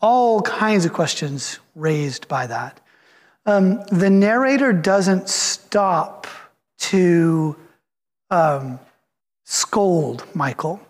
[0.00, 2.80] All kinds of questions raised by that.
[3.46, 6.26] Um, the narrator doesn't stop
[6.78, 7.56] to
[8.30, 8.80] um,
[9.46, 10.80] scold Michal,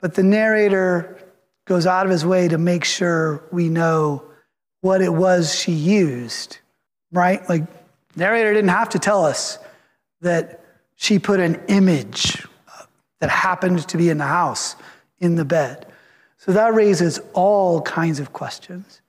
[0.00, 1.16] but the narrator
[1.64, 4.24] goes out of his way to make sure we know
[4.80, 6.58] what it was she used,
[7.12, 7.48] right?
[7.48, 7.62] Like,
[8.16, 9.58] narrator didn't have to tell us
[10.20, 10.64] that
[10.96, 12.44] she put an image
[13.20, 14.74] that happened to be in the house
[15.20, 15.86] in the bed.
[16.38, 19.00] So that raises all kinds of questions.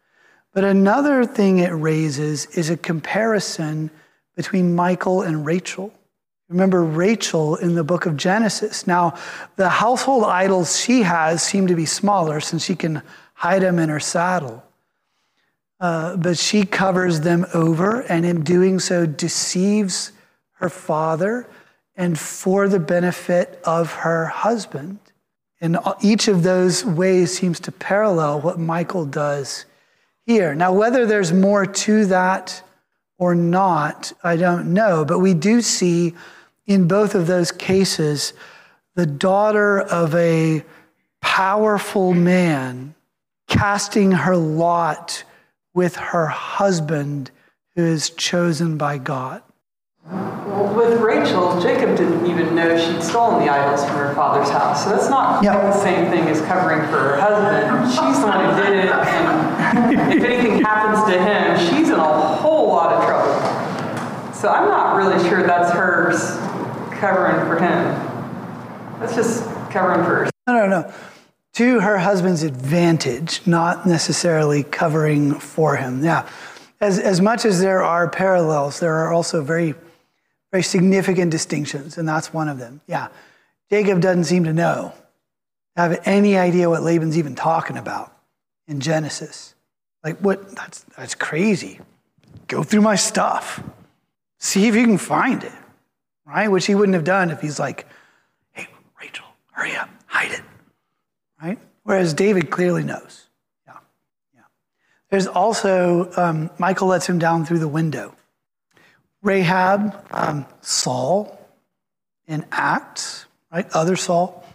[0.53, 3.89] But another thing it raises is a comparison
[4.35, 5.91] between Michal and Rachel.
[6.53, 8.85] Remember Rachel in the book of Genesis.
[8.85, 9.15] Now,
[9.55, 13.01] the household idols she has seem to be smaller since she can
[13.33, 14.63] hide them in her saddle.
[15.79, 20.11] Uh, but she covers them over and in doing so deceives
[20.53, 21.47] her father
[21.95, 24.99] and for the benefit of her husband.
[25.59, 29.65] And each of those ways seems to parallel what Michal does
[30.27, 30.53] here.
[30.53, 32.61] Now, whether there's more to that
[33.17, 36.13] or not, I don't know, but we do see
[36.65, 38.34] in both of those cases
[38.95, 40.63] the daughter of a
[41.21, 42.93] powerful man
[43.47, 45.23] casting her lot
[45.73, 47.32] with her husband
[47.76, 49.41] who is chosen by God.
[50.12, 54.84] Well, with Rachel, Jacob didn't even know she'd stolen the idols from her father's house.
[54.84, 55.62] So that's not Yep.
[55.62, 57.89] the same thing as covering for her husband.
[57.89, 62.04] She's the one who did it, and if anything happens to him, she's in a
[62.04, 64.34] whole lot of trouble.
[64.34, 66.38] So I'm not really sure that's hers
[67.03, 68.99] covering for him.
[69.01, 70.29] That's just covering for.
[70.47, 70.93] No, no, no.
[71.55, 76.01] To her husband's advantage, not necessarily covering for him.
[76.01, 76.29] Yeah.
[76.79, 79.75] As, as much as there are parallels, there are also very,
[80.51, 82.79] very significant distinctions, and that's one of them.
[82.87, 83.09] Yeah.
[83.69, 84.93] Jacob doesn't seem to know,
[85.75, 88.15] have any idea what Laban's even talking about
[88.65, 89.55] in Genesis.
[90.05, 90.55] Like, what?
[90.55, 91.81] That's, that's crazy.
[92.47, 93.61] Go through my stuff,
[94.39, 95.51] see if you can find it,
[96.25, 96.47] right?
[96.47, 97.86] Which he wouldn't have done if he's like,
[98.51, 98.67] hey,
[99.01, 100.41] Rachel, hurry up, hide it,
[101.41, 101.59] right?
[101.83, 103.27] Whereas David clearly knows.
[103.67, 103.77] Yeah,
[104.36, 104.41] yeah.
[105.09, 108.15] There's also, um, Michal lets him down through the window.
[109.21, 111.39] Rahab, um, Saul
[112.27, 113.69] in Acts, right?
[113.73, 114.45] Other Saul.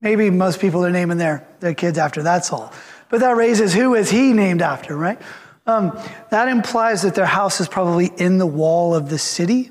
[0.00, 2.72] Maybe most people are naming their, their kids after that Saul.
[3.08, 5.20] But that raises who is he named after, right?
[5.66, 5.98] Um,
[6.30, 9.70] that implies that their house is probably in the wall of the city,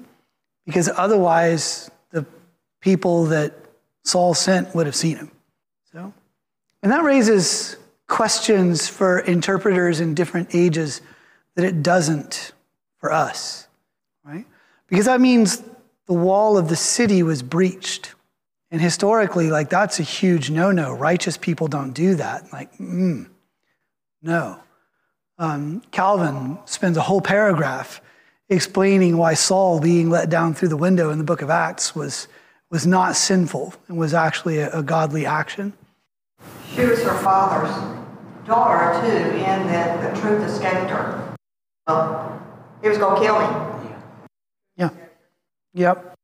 [0.66, 2.26] because otherwise the
[2.82, 3.54] people that
[4.04, 5.32] Saul sent would have seen him.
[5.92, 6.14] So,
[6.84, 11.02] and that raises questions for interpreters in different ages
[11.56, 12.54] that it doesn't
[12.98, 13.68] for us,
[14.24, 14.46] right?
[14.88, 15.64] Because that means
[16.06, 18.14] the wall of the city was breached.
[18.72, 20.92] And historically, like that's a huge no no.
[20.92, 22.52] Righteous people don't do that.
[22.52, 23.30] Like, mm,
[24.22, 24.60] no.
[25.38, 28.02] Um, Calvin spends a whole paragraph
[28.50, 32.28] explaining why Saul being let down through the window in the book of Acts was,
[32.70, 35.74] was not sinful and was actually a, a godly action.
[36.74, 37.74] She was her father's
[38.46, 41.36] daughter too, and that the truth escaped her.
[41.88, 42.42] Well,
[42.82, 43.90] he was gonna kill me.
[44.78, 44.90] Yeah.
[45.74, 46.16] Yep.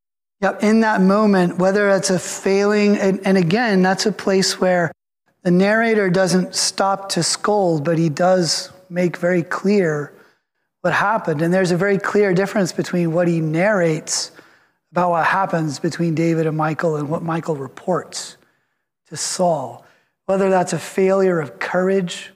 [0.41, 0.63] Yep.
[0.63, 4.91] In that moment, whether it's a failing, and, and again, that's a place where
[5.43, 10.13] the narrator doesn't stop to scold, but he does make very clear
[10.82, 11.41] what happened.
[11.41, 14.32] And there's a very clear difference between what he narrates
[14.91, 18.38] about what happens between David and Michal and what Michal reports
[19.07, 19.86] to Saul.
[20.25, 22.32] Whether that's a failure of courage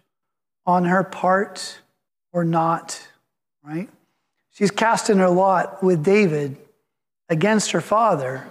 [0.65, 1.79] on her part
[2.31, 3.07] or not,
[3.63, 3.89] right?
[4.51, 6.57] She's casting her lot with David
[7.29, 8.47] against her father,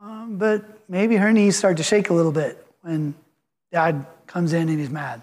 [0.00, 3.14] um, but maybe her knees start to shake a little bit when
[3.72, 5.22] dad comes in and he's mad.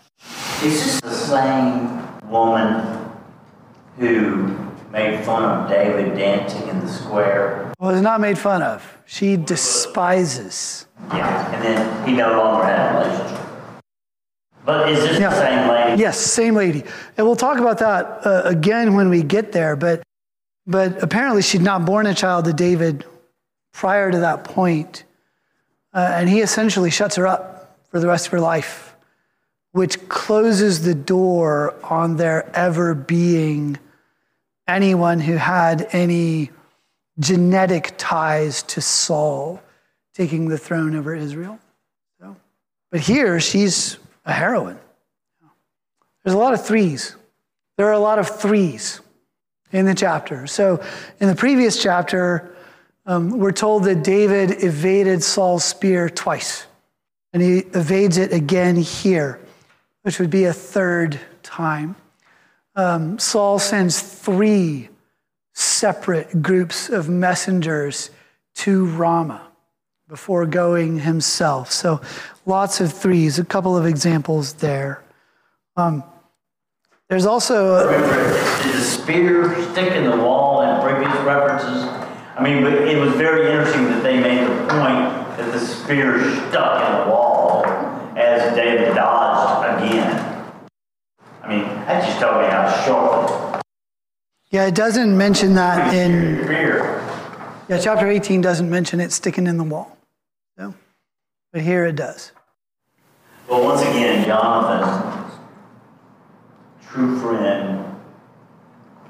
[0.63, 3.14] Is this the same woman
[3.97, 4.57] who
[4.91, 8.97] made fun of David dancing in the square Was not made fun of.
[9.05, 10.87] She despises.
[11.09, 13.41] Yeah, and then he no longer had a relationship.
[14.65, 15.29] But is this Yeah.
[15.29, 16.01] the same lady?
[16.01, 16.83] Yes, same lady.
[17.17, 19.75] And we'll talk about that uh, again when we get there.
[19.75, 20.01] But,
[20.65, 23.05] but apparently, she'd not born a child to David
[23.73, 25.03] prior to that point.
[25.93, 28.95] Uh, and he essentially shuts her up for the rest of her life,
[29.71, 33.77] which closes the door on there ever being
[34.67, 36.51] anyone who had any
[37.19, 39.61] genetic ties to Saul
[40.13, 41.59] taking the throne over Israel.
[42.91, 44.79] But here, she's a heroine.
[46.23, 47.15] There's a lot of threes.
[47.77, 49.01] There are a lot of threes
[49.71, 50.47] in the chapter.
[50.47, 50.81] So,
[51.19, 52.55] in the previous chapter,
[53.05, 56.65] um, we're told that David evaded Saul's spear twice,
[57.33, 59.39] and he evades it again here,
[60.03, 61.95] which would be a third time.
[62.75, 64.89] Um, Saul sends three
[65.53, 68.09] separate groups of messengers
[68.55, 69.47] to Ramah
[70.07, 71.71] before going himself.
[71.71, 72.01] So,
[72.45, 75.03] lots of threes, a couple of examples there.
[75.77, 76.03] Um,
[77.09, 81.83] there's also a, Did the spear stick in the wall in previous references?
[82.35, 86.19] I mean, but it was very interesting that they made the point that the spear
[86.49, 87.65] stuck in the wall
[88.17, 90.34] as David dodged again.
[91.45, 93.55] I mean, that just told me how sharp
[94.55, 96.47] yeah, it doesn't mention that in
[97.67, 99.97] yeah, chapter 18 doesn't mention it sticking in the wall.
[100.57, 100.73] So,
[101.51, 102.31] but here it does.
[103.49, 105.29] Well, once again, Jonathan,
[106.87, 107.97] true friend,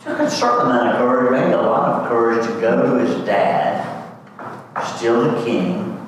[0.04, 3.24] took a certain amount of courage, maybe a lot of courage to go to his
[3.24, 4.18] dad,
[4.98, 6.08] still the king,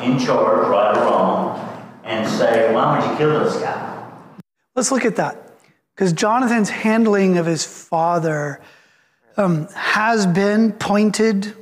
[0.00, 4.12] in charge, right or wrong, and say, why would you kill this guy?
[4.76, 5.45] Let's look at that.
[5.96, 8.60] Because Jonathan's handling of his father
[9.38, 11.54] um, has been pointed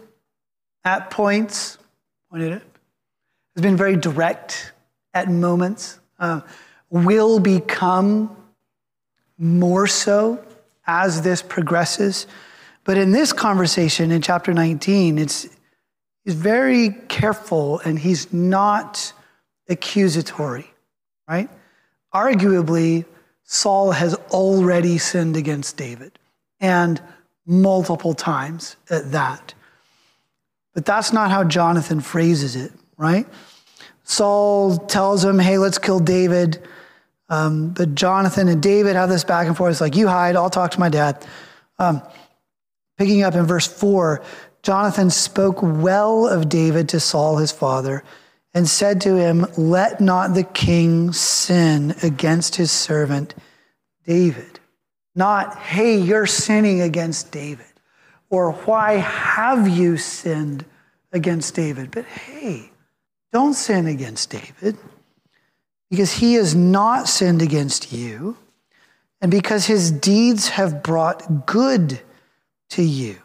[0.84, 1.78] at points,
[2.32, 2.62] pointed at,
[3.54, 4.72] has been very direct
[5.14, 6.40] at moments, uh,
[6.90, 8.36] will become
[9.38, 10.44] more so
[10.84, 12.26] as this progresses.
[12.82, 15.48] But in this conversation in chapter 19, it's,
[16.24, 19.12] he's very careful and he's not
[19.68, 20.66] accusatory,
[21.28, 21.48] right?
[22.12, 23.04] Arguably,
[23.44, 26.18] Saul has already sinned against David,
[26.60, 27.00] and
[27.46, 29.54] multiple times at that.
[30.72, 33.26] But that's not how Jonathan phrases it, right?
[34.02, 36.60] Saul tells him, hey, let's kill David.
[37.28, 39.72] Um, but Jonathan and David have this back and forth.
[39.72, 41.24] It's like, you hide, I'll talk to my dad.
[41.78, 42.02] Um,
[42.98, 44.22] picking up in verse 4,
[44.62, 48.02] Jonathan spoke well of David to Saul, his father,
[48.54, 53.34] and said to him, Let not the king sin against his servant
[54.06, 54.60] David.
[55.14, 57.66] Not, hey, you're sinning against David,
[58.30, 60.64] or why have you sinned
[61.12, 61.90] against David?
[61.90, 62.70] But hey,
[63.32, 64.76] don't sin against David
[65.90, 68.36] because he has not sinned against you,
[69.20, 72.00] and because his deeds have brought good
[72.70, 73.16] to you.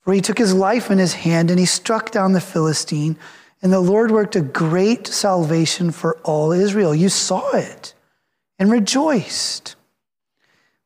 [0.00, 3.16] For he took his life in his hand and he struck down the Philistine,
[3.62, 6.94] and the Lord worked a great salvation for all Israel.
[6.94, 7.94] You saw it
[8.58, 9.76] and rejoiced.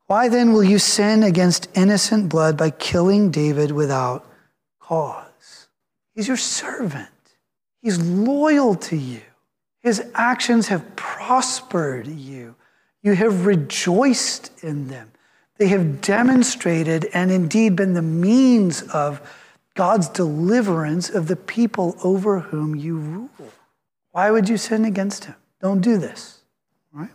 [0.06, 4.26] Why then will you sin against innocent blood by killing David without
[4.80, 5.68] cause?
[6.14, 7.08] He's your servant,
[7.80, 9.22] he's loyal to you.
[9.82, 12.54] His actions have prospered you.
[13.02, 15.10] You have rejoiced in them.
[15.56, 19.20] They have demonstrated and indeed been the means of
[19.74, 23.30] God's deliverance of the people over whom you rule.
[24.12, 25.36] Why would you sin against him?
[25.60, 26.40] Don't do this,
[26.92, 27.10] right?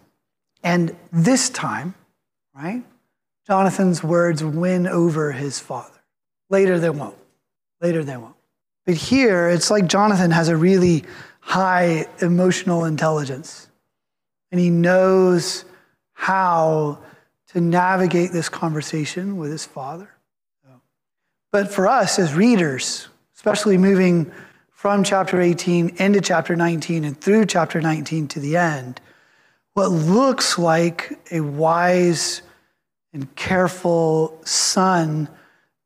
[0.64, 1.96] And this time,
[2.56, 2.84] right,
[3.46, 6.00] Jonathan's words win over his father.
[6.50, 7.18] Later they won't.
[7.82, 8.36] Later they won't.
[8.86, 11.04] But here, it's like Jonathan has a really
[11.40, 13.68] high emotional intelligence,
[14.52, 15.66] and he knows
[16.14, 17.00] how
[17.48, 20.10] to navigate this conversation with his father.
[21.56, 24.30] But for us as readers, especially moving
[24.72, 29.00] from chapter 18 into chapter 19 and through chapter 19 to the end,
[29.72, 32.42] what looks like a wise
[33.14, 35.30] and careful son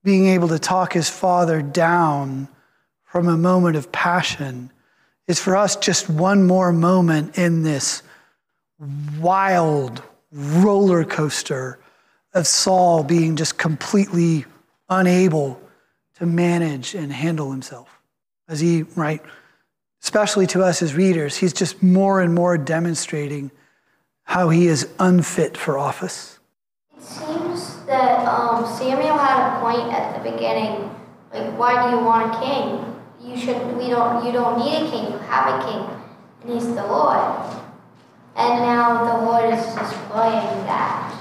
[0.04, 2.48] being able to talk his father down
[3.04, 4.72] from a moment of passion
[5.28, 8.02] is for us just one more moment in this
[9.20, 10.02] wild
[10.32, 11.78] roller coaster
[12.34, 14.46] of Saul being just completely
[14.90, 15.62] unable
[16.16, 18.00] to manage and handle himself.
[18.48, 19.22] As he, right,
[20.02, 23.52] especially to us as readers, he's just more and more demonstrating
[24.24, 26.40] how he is unfit for office.
[26.98, 30.90] It seems that um, Samuel had a point at the beginning
[31.34, 32.96] Like, why do you want a king?
[33.22, 33.78] You should.
[33.78, 34.26] We don't.
[34.26, 35.12] You don't need a king.
[35.12, 36.02] You have a king,
[36.42, 37.20] and he's the Lord.
[38.36, 41.14] And now the Lord is displaying that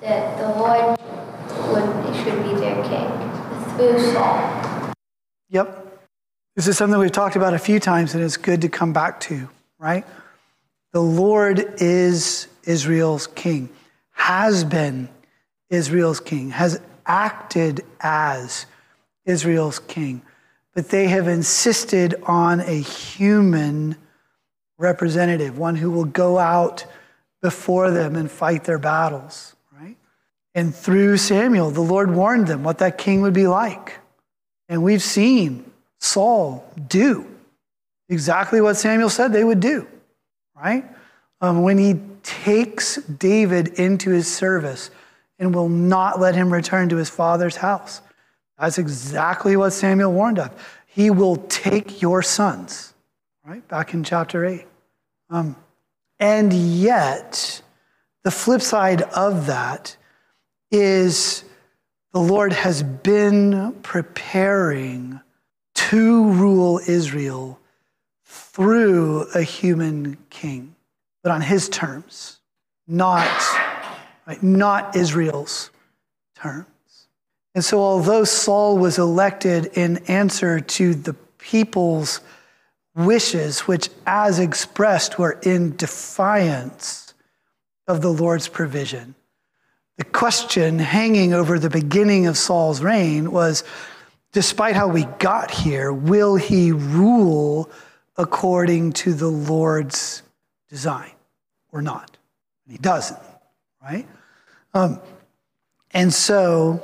[0.00, 0.97] that the Lord
[2.28, 4.92] should be their king through Saul.
[5.50, 5.84] Yep.
[6.56, 9.20] This is something we've talked about a few times, and it's good to come back
[9.20, 9.48] to,
[9.78, 10.04] right?
[10.92, 13.70] The Lord is Israel's king,
[14.12, 15.08] has been
[15.70, 18.66] Israel's king, has acted as
[19.24, 20.22] Israel's king,
[20.74, 23.96] but they have insisted on a human
[24.76, 26.84] representative, one who will go out
[27.40, 29.54] before them and fight their battles?
[30.58, 33.96] And through Samuel, the Lord warned them what that king would be like.
[34.68, 37.28] And we've seen Saul do
[38.08, 39.86] exactly what Samuel said they would do,
[40.56, 40.84] right?
[41.40, 44.90] Um, when he takes David into his service
[45.38, 48.00] and will not let him return to his father's house.
[48.58, 50.50] That's exactly what Samuel warned of.
[50.86, 52.94] He will take your sons,
[53.46, 53.66] right?
[53.68, 54.66] Back in chapter 8.
[55.30, 55.54] Um,
[56.18, 57.62] and yet,
[58.24, 59.96] the flip side of that
[60.70, 61.44] is
[62.12, 65.20] the Lord has been preparing
[65.74, 67.60] to rule Israel
[68.24, 70.74] through a human king,
[71.22, 72.40] but on his terms,
[72.86, 73.26] not,
[74.26, 75.70] right, not Israel's
[76.34, 76.66] terms.
[77.54, 82.20] And so, although Saul was elected in answer to the people's
[82.94, 87.14] wishes, which, as expressed, were in defiance
[87.86, 89.14] of the Lord's provision,
[89.98, 93.64] the question hanging over the beginning of Saul's reign was
[94.32, 97.68] despite how we got here, will he rule
[98.16, 100.22] according to the Lord's
[100.68, 101.10] design
[101.72, 102.16] or not?
[102.64, 103.20] And he doesn't,
[103.82, 104.06] right?
[104.72, 105.00] Um,
[105.90, 106.80] and so,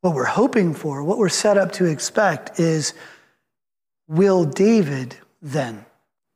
[0.00, 2.94] what we're hoping for, what we're set up to expect is
[4.06, 5.84] will David then,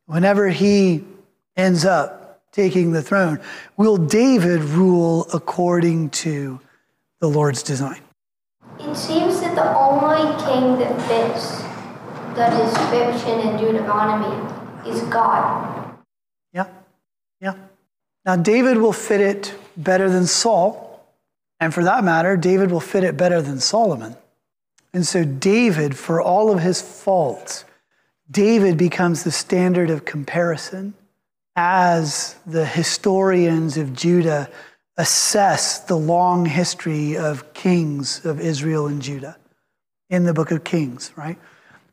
[0.05, 1.05] whenever he
[1.57, 2.22] ends up
[2.53, 3.41] taking the throne,
[3.77, 6.61] will David rule according to
[7.21, 8.01] the Lord's design?
[8.79, 11.63] It seems that the only king that fits
[12.37, 15.97] the description in Deuteronomy is God.
[16.53, 16.67] Yeah,
[17.41, 17.55] yeah.
[18.25, 20.89] Now, David will fit it better than Saul.
[21.61, 24.17] And for that matter, David will fit it better than Solomon.
[24.93, 27.65] And so, David, for all of his faults,
[28.31, 30.95] David becomes the standard of comparison
[31.57, 34.49] as the historians of Judah
[34.97, 39.37] assess the long history of kings of Israel and Judah
[40.11, 41.39] in the book of Kings, right?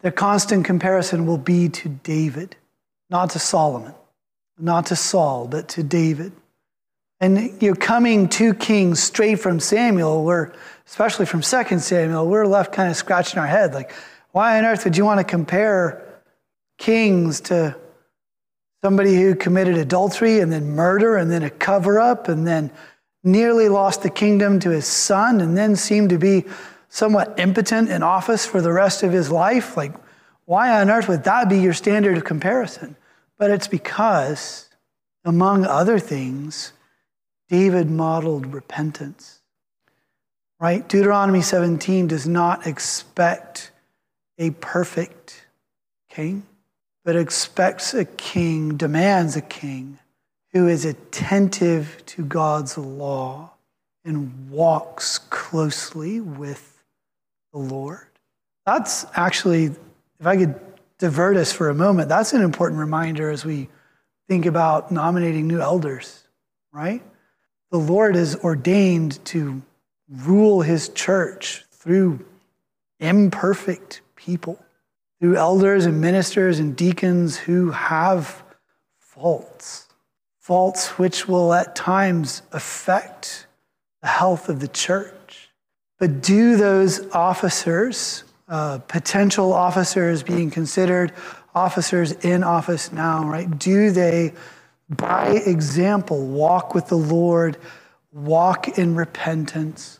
[0.01, 2.55] Their constant comparison will be to David,
[3.09, 3.93] not to Solomon,
[4.57, 6.33] not to Saul, but to David.
[7.21, 10.53] And you're coming to kings straight from Samuel, we're,
[10.87, 13.91] especially from 2 Samuel, we're left kind of scratching our head like,
[14.31, 16.21] why on earth would you want to compare
[16.77, 17.75] kings to
[18.83, 22.71] somebody who committed adultery and then murder and then a cover up and then
[23.23, 26.45] nearly lost the kingdom to his son and then seemed to be
[26.87, 29.75] somewhat impotent in office for the rest of his life?
[29.77, 29.93] Like,
[30.45, 32.95] why on earth would that be your standard of comparison?
[33.37, 34.69] But it's because,
[35.23, 36.73] among other things,
[37.49, 39.41] David modeled repentance.
[40.59, 40.87] Right?
[40.87, 43.71] Deuteronomy 17 does not expect
[44.37, 45.45] a perfect
[46.09, 46.43] king,
[47.03, 49.99] but expects a king, demands a king
[50.51, 53.51] who is attentive to God's law
[54.03, 56.81] and walks closely with
[57.53, 58.07] the Lord.
[58.65, 59.65] That's actually,
[60.19, 60.59] if I could
[60.97, 63.69] divert us for a moment, that's an important reminder as we
[64.27, 66.23] think about nominating new elders,
[66.71, 67.01] right?
[67.71, 69.61] The Lord is ordained to
[70.09, 72.25] rule his church through
[72.99, 74.63] imperfect people,
[75.19, 78.43] through elders and ministers and deacons who have
[78.97, 79.87] faults,
[80.39, 83.47] faults which will at times affect
[84.01, 85.49] the health of the church.
[85.97, 91.11] But do those officers, uh, potential officers being considered
[91.53, 93.59] officers in office now, right?
[93.59, 94.33] Do they
[94.89, 97.57] by example, walk with the Lord,
[98.11, 99.99] walk in repentance,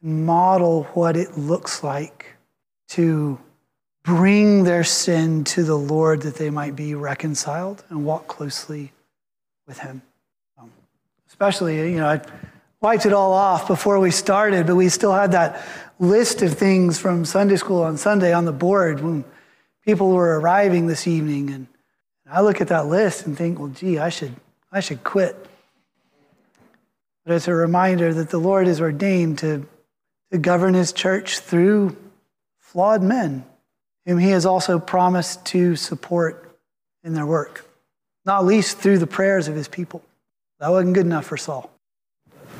[0.00, 2.36] model what it looks like
[2.88, 3.38] to
[4.06, 8.92] bring their sin to the Lord that they might be reconciled and walk closely
[9.66, 10.00] with Him.
[10.56, 10.70] Um,
[11.28, 12.20] especially, you know, I
[12.80, 15.66] wiped it all off before we started, but we still had that
[15.98, 19.24] list of things from Sunday school on Sunday on the board when
[19.84, 21.66] people were arriving this evening and
[22.30, 24.34] I look at that list and think, well, gee, I should,
[24.70, 25.36] I should quit.
[27.24, 29.66] But it's a reminder that the Lord is ordained to,
[30.30, 31.96] to govern his church through
[32.58, 33.44] flawed men
[34.06, 36.58] whom he has also promised to support
[37.02, 37.68] in their work,
[38.24, 40.02] not least through the prayers of his people.
[40.60, 41.70] That wasn't good enough for Saul.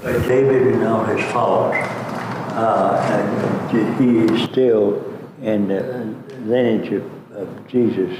[0.03, 5.03] But David and all his faults, uh, and he is still
[5.40, 8.18] in the lineage of, of Jesus.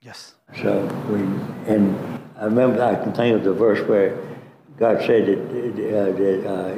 [0.00, 0.34] Yes.
[0.60, 1.20] So we,
[1.72, 4.18] and I remember, I can think of the verse where
[4.78, 6.74] God said that, uh, that uh,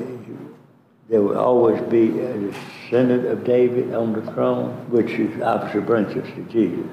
[1.12, 6.16] there will always be a descendant of David on the throne, which is obviously brings
[6.16, 6.86] us to Jesus.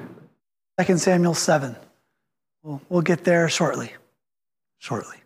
[0.84, 1.74] 2 Samuel 7.
[2.62, 3.94] We'll, we'll get there shortly.
[4.76, 5.16] Shortly.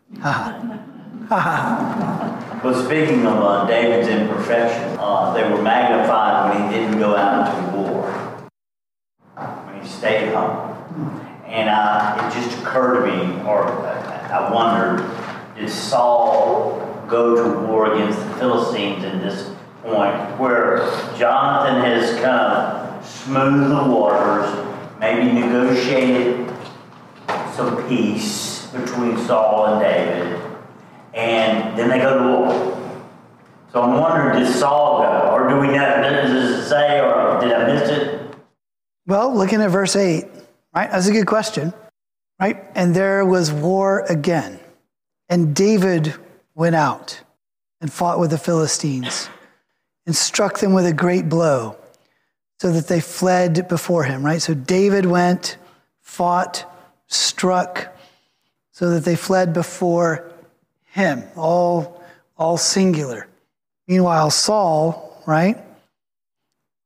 [2.63, 7.53] But speaking of uh, David's imperfection, uh, they were magnified when he didn't go out
[7.53, 8.09] into war,
[9.35, 10.71] when he stayed home.
[11.45, 15.05] And uh, it just occurred to me, or I wondered,
[15.57, 19.51] did Saul go to war against the Philistines at this
[19.83, 20.77] point where
[21.17, 26.51] Jonathan has come, smoothed the waters, maybe negotiated
[27.53, 30.41] some peace between Saul and David,
[31.13, 32.71] and then they go to war.
[33.71, 36.01] So I'm wondering, did Saul go, or do we know?
[36.01, 38.35] Does it say, or did I miss it?
[39.05, 40.25] Well, looking at verse 8,
[40.73, 40.89] right?
[40.89, 41.73] That's a good question,
[42.39, 42.63] right?
[42.73, 44.59] And there was war again.
[45.29, 46.15] And David
[46.55, 47.21] went out
[47.81, 49.29] and fought with the Philistines
[50.05, 51.75] and struck them with a great blow
[52.59, 54.41] so that they fled before him, right?
[54.41, 55.57] So David went,
[56.01, 56.65] fought,
[57.07, 57.95] struck
[58.71, 60.31] so that they fled before
[60.91, 62.01] him, all,
[62.37, 63.27] all singular.
[63.87, 65.57] Meanwhile, Saul, right?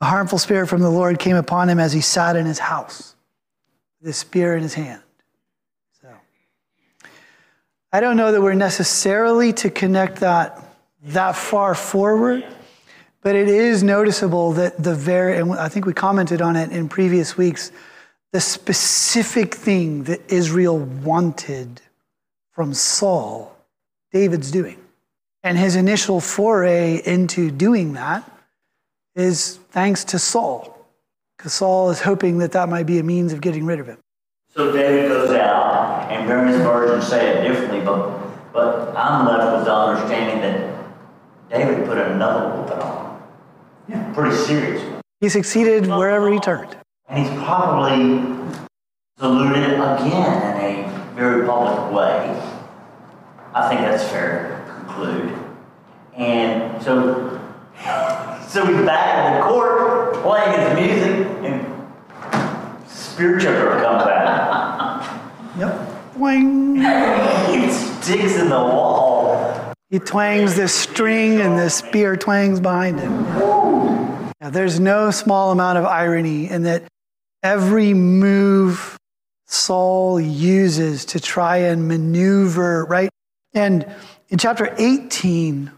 [0.02, 3.16] A harmful spirit from the Lord came upon him as he sat in his house,
[4.02, 5.02] with spear in his hand.
[7.92, 10.64] I don't know that we're necessarily to connect that
[11.04, 12.46] that far forward,
[13.22, 16.90] but it is noticeable that the very, and I think we commented on it in
[16.90, 17.72] previous weeks,
[18.32, 21.82] the specific thing that Israel wanted
[22.52, 23.56] from Saul,
[24.12, 24.78] David's doing.
[25.42, 28.30] And his initial foray into doing that
[29.16, 30.86] is thanks to Saul,
[31.38, 33.98] because Saul is hoping that that might be a means of getting rid of him.
[34.54, 35.79] So David goes out,
[36.10, 38.20] and various versions say it differently, but
[38.52, 40.86] but I'm left with the understanding that
[41.50, 43.22] David put another whooping on.
[43.88, 44.12] Yeah.
[44.14, 44.84] Pretty serious.
[45.22, 46.76] He succeeded wherever he turned.
[47.08, 48.24] And he's probably
[49.18, 52.42] saluted again in a very public way.
[53.54, 55.38] I think that's fair to conclude.
[56.16, 57.40] And so,
[58.48, 65.20] so he's back in the court playing his music, and Spear Chucker comes out.
[65.58, 65.89] Yep.
[67.72, 69.74] Sticks in the wall.
[69.90, 73.24] He twangs this string, and the spear twangs behind him.
[74.42, 76.84] Now, there's no small amount of irony in that
[77.42, 78.98] every move
[79.48, 83.10] Saul uses to try and maneuver, right?
[83.54, 83.86] And
[84.28, 85.72] in chapter 18,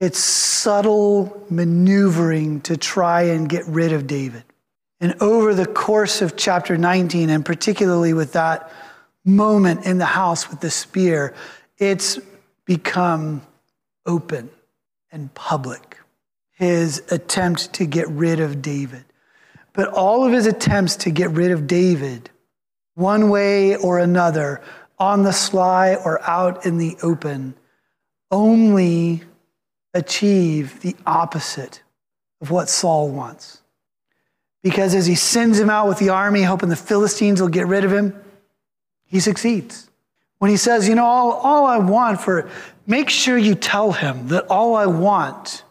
[0.00, 4.44] it's subtle maneuvering to try and get rid of David.
[5.00, 8.70] And over the course of chapter 19, and particularly with that
[9.26, 11.34] moment in the house with the spear,
[11.76, 12.18] it's
[12.64, 13.42] become
[14.06, 14.48] open
[15.10, 15.98] and public.
[16.52, 19.04] His attempt to get rid of David.
[19.74, 22.30] But all of his attempts to get rid of David,
[22.94, 24.62] one way or another,
[24.98, 27.54] on the sly or out in the open,
[28.30, 29.22] only
[29.92, 31.82] achieve the opposite
[32.40, 33.60] of what Saul wants.
[34.62, 37.84] Because as he sends him out with the army, hoping the Philistines will get rid
[37.84, 38.18] of him,
[39.06, 39.88] he succeeds.
[40.38, 42.48] When he says, You know, all, all I want for,
[42.86, 45.64] make sure you tell him that all I want,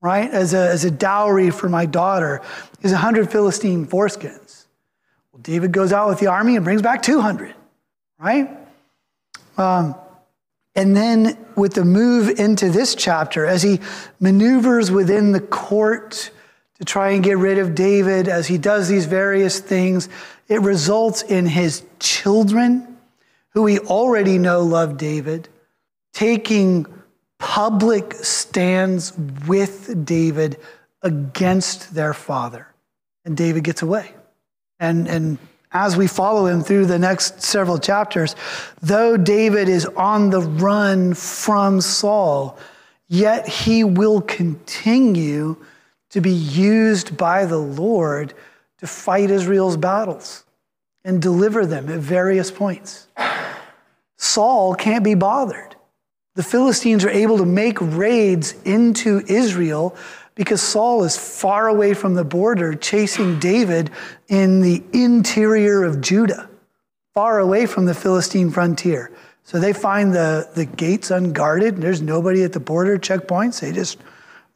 [0.00, 2.42] right, as a, as a dowry for my daughter
[2.82, 4.66] is 100 Philistine foreskins.
[5.32, 7.54] Well, David goes out with the army and brings back 200,
[8.18, 8.50] right?
[9.56, 9.94] Um,
[10.74, 13.80] and then with the move into this chapter, as he
[14.20, 16.30] maneuvers within the court
[16.82, 20.08] to try and get rid of David, as he does these various things,
[20.48, 22.98] it results in his children,
[23.50, 25.48] who we already know love David,
[26.12, 26.84] taking
[27.38, 29.16] public stands
[29.46, 30.58] with David
[31.02, 32.66] against their father.
[33.24, 34.10] And David gets away.
[34.80, 35.38] And, and
[35.70, 38.34] as we follow him through the next several chapters,
[38.80, 42.58] though David is on the run from Saul,
[43.06, 45.58] yet he will continue
[46.12, 48.32] to be used by the Lord
[48.78, 50.44] to fight Israel's battles
[51.04, 53.08] and deliver them at various points.
[54.16, 55.74] Saul can't be bothered.
[56.34, 59.96] The Philistines are able to make raids into Israel
[60.34, 63.90] because Saul is far away from the border chasing David
[64.28, 66.48] in the interior of Judah,
[67.12, 69.12] far away from the Philistine frontier.
[69.44, 73.60] So they find the, the gates unguarded, and there's nobody at the border checkpoints.
[73.60, 73.98] They just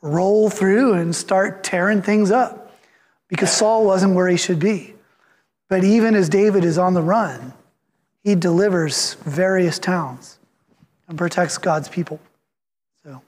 [0.07, 2.75] roll through and start tearing things up
[3.29, 4.95] because Saul wasn't where he should be.
[5.69, 7.53] But even as David is on the run,
[8.23, 10.39] he delivers various towns
[11.09, 12.21] and protects God's people.
[13.03, 13.23] So,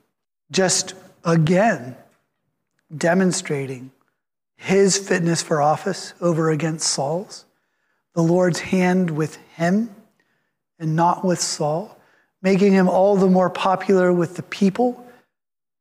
[0.50, 1.96] just again,
[2.96, 3.90] demonstrating
[4.56, 7.44] his fitness for office over against Saul's,
[8.14, 9.94] the Lord's hand with him
[10.78, 11.96] and not with Saul,
[12.42, 15.04] making him all the more popular with the people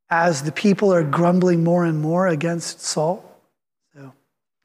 [0.10, 3.24] as the people are grumbling more and more against Saul.
[3.94, 4.14] So,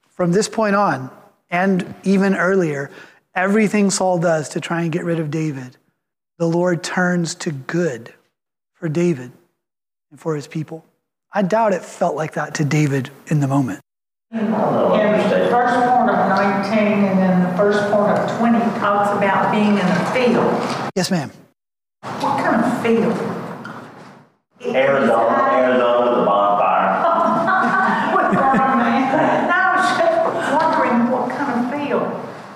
[0.09, 1.09] from this point on,
[1.49, 2.89] and even earlier,
[3.35, 5.77] everything Saul does to try and get rid of David,
[6.37, 8.13] the Lord turns to good
[8.73, 9.31] for David
[10.11, 10.85] and for his people.
[11.31, 13.81] I doubt it felt like that to David in the moment.
[14.31, 19.51] In the first part of 19 and then the first part of 20 talks about
[19.51, 20.89] being in a field.
[20.95, 21.31] Yes, ma'am.
[22.01, 23.32] What kind of field?
[24.65, 27.03] Arizona, Arizona, the bonfire.
[28.13, 29.47] What kind of man?
[29.47, 30.17] No, I was just
[30.53, 32.07] wondering what kind of field.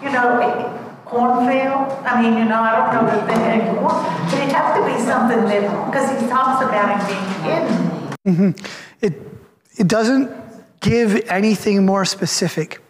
[0.01, 1.91] You know, a cornfield?
[2.05, 3.95] I mean, you know, I don't know that they had corn,
[4.29, 7.75] but it has to be something that, because he talks about it being hidden.
[8.25, 8.51] Mm-hmm.
[9.01, 9.13] It,
[9.77, 10.31] it doesn't
[10.79, 12.81] give anything more specific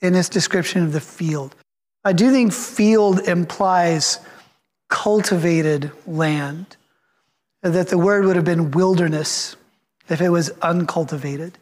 [0.00, 1.54] in its description of the field.
[2.04, 4.20] I do think field implies
[4.88, 6.76] cultivated land,
[7.62, 9.56] that the word would have been wilderness
[10.08, 11.58] if it was uncultivated.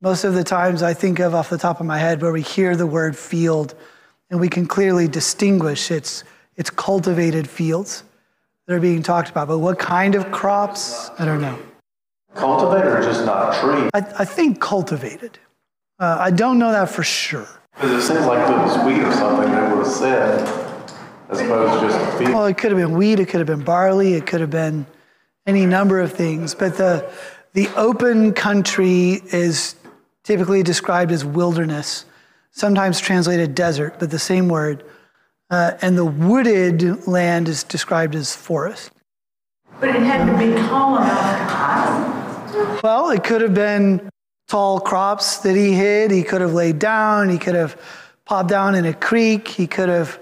[0.00, 2.42] Most of the times I think of off the top of my head where we
[2.42, 3.74] hear the word field
[4.30, 6.24] and we can clearly distinguish it's,
[6.56, 8.04] it's cultivated fields
[8.66, 9.48] that are being talked about.
[9.48, 11.10] But what kind of crops?
[11.18, 11.58] I don't know.
[12.34, 13.88] Cultivated or just not tree?
[13.94, 15.38] I, I think cultivated.
[15.98, 17.48] Uh, I don't know that for sure.
[17.74, 20.40] Because it seems like it was wheat or something, they would have said,
[21.28, 22.34] as opposed to just a field.
[22.34, 24.86] Well, it could have been wheat, it could have been barley, it could have been
[25.48, 26.54] any number of things.
[26.54, 27.10] But the,
[27.54, 29.74] the open country is
[30.22, 32.04] typically described as wilderness,
[32.50, 34.84] sometimes translated desert, but the same word.
[35.50, 38.90] Uh, and the wooded land is described as forest.
[39.80, 42.82] But it had to be tall enough.
[42.82, 44.10] Well, it could have been
[44.48, 46.10] tall crops that he hid.
[46.10, 47.30] He could have laid down.
[47.30, 47.80] He could have
[48.26, 49.48] popped down in a creek.
[49.48, 50.18] He could have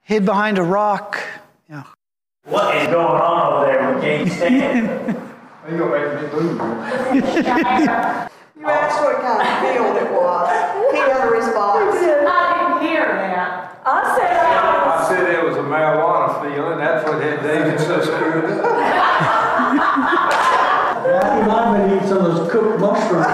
[0.00, 1.18] hid behind a rock.
[1.68, 1.84] Yeah.
[2.44, 3.94] What is going on over there?
[3.94, 5.16] with can't stand.
[5.70, 6.58] You gonna make me move.
[7.14, 7.22] You
[8.66, 10.50] asked what kind of field it was.
[10.90, 11.94] He had a response.
[12.02, 12.04] I
[12.58, 13.78] didn't hear that.
[13.86, 13.88] I
[14.18, 18.44] said, I said it was a marijuana field, and that's what had David so screwed
[18.44, 18.60] up.
[21.06, 23.26] Matthew might have been eating some of those cooked mushrooms.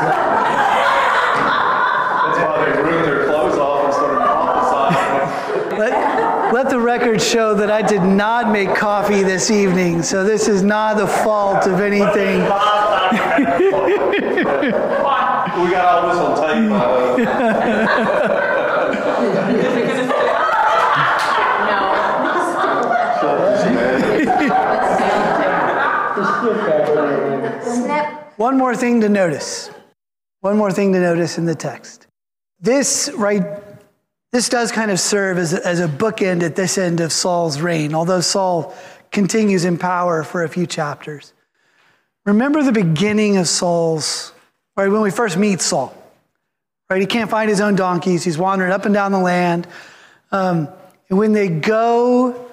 [2.28, 5.78] That's why they ruined their clothes off and started prophesying.
[5.78, 5.92] Let,
[6.52, 10.62] let the record show that I did not make coffee this evening, so this is
[10.62, 12.40] not the fault of anything.
[15.58, 16.70] We got all this on tape.
[16.72, 17.16] uh,
[19.50, 20.28] Is it gonna stay?
[26.16, 27.62] Just get that right there.
[27.64, 28.38] Snip.
[28.38, 29.70] One more thing to notice.
[30.40, 32.06] One more thing to notice in the text.
[32.60, 33.42] This, right,
[34.32, 37.60] this does kind of serve as a, as a bookend at this end of Saul's
[37.60, 38.74] reign, although Saul
[39.10, 41.32] continues in power for a few chapters.
[42.26, 44.32] Remember the beginning of Saul's,
[44.76, 45.94] right, when we first meet Saul,
[46.90, 47.00] right?
[47.00, 49.66] He can't find his own donkeys, he's wandering up and down the land.
[50.30, 50.68] Um,
[51.08, 52.50] and when they go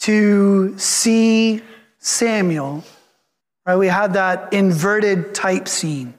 [0.00, 1.62] to see
[1.98, 2.84] Samuel,
[3.66, 6.14] right, we have that inverted type scene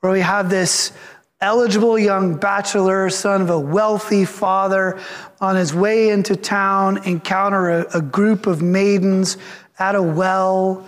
[0.00, 0.92] where we have this
[1.40, 4.98] eligible young bachelor, son of a wealthy father,
[5.40, 9.36] on his way into town, encounter a, a group of maidens
[9.78, 10.84] at a well,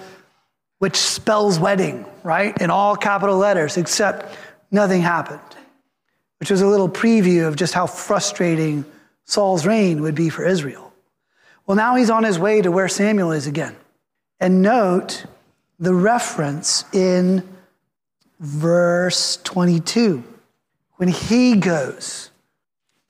[0.79, 4.37] which spells wedding, right, in all capital letters, except
[4.71, 5.41] nothing happened,
[6.41, 8.85] which was a little preview of just how frustrating
[9.27, 10.93] Saul's reign would be for Israel.
[11.67, 13.77] Well, now he's on his way to where Samuel is again.
[14.41, 15.25] And note
[15.79, 17.47] the reference in
[18.41, 20.25] verse 22
[21.01, 22.31] when he goes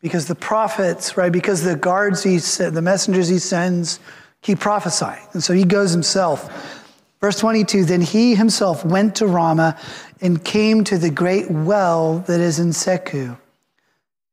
[0.01, 3.99] because the prophets right because the guards he the messengers he sends
[4.43, 6.86] keep prophesying and so he goes himself.
[7.20, 9.76] Verse 22 then he himself went to ramah
[10.20, 13.36] and came to the great well that is in Secu.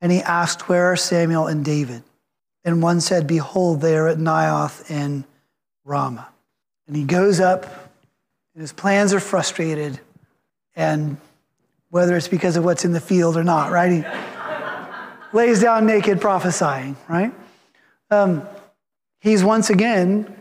[0.02, 2.04] And he asked where are samuel and david?
[2.64, 5.26] And one said behold they are at naioth in
[5.84, 6.30] ramah.
[6.86, 7.64] And he goes up
[8.54, 10.00] and his plans are frustrated
[10.76, 11.18] And
[11.90, 13.92] whether it's because of what's in the field or not, right?
[13.92, 17.34] He lays down naked prophesying, right?
[18.10, 18.48] Um,
[19.20, 20.34] he's once again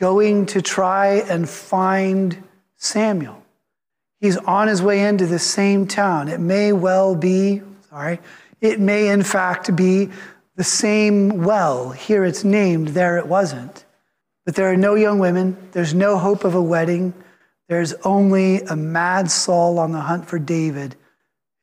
[0.00, 2.42] going to try and find
[2.76, 3.42] Samuel.
[4.20, 6.28] He's on his way into the same town.
[6.28, 8.20] It may well be, sorry,
[8.60, 10.10] it may in fact be
[10.56, 11.90] the same well.
[11.90, 13.84] Here it's named, there it wasn't.
[14.44, 17.14] But there are no young women, there's no hope of a wedding.
[17.70, 20.96] There's only a mad Saul on the hunt for David,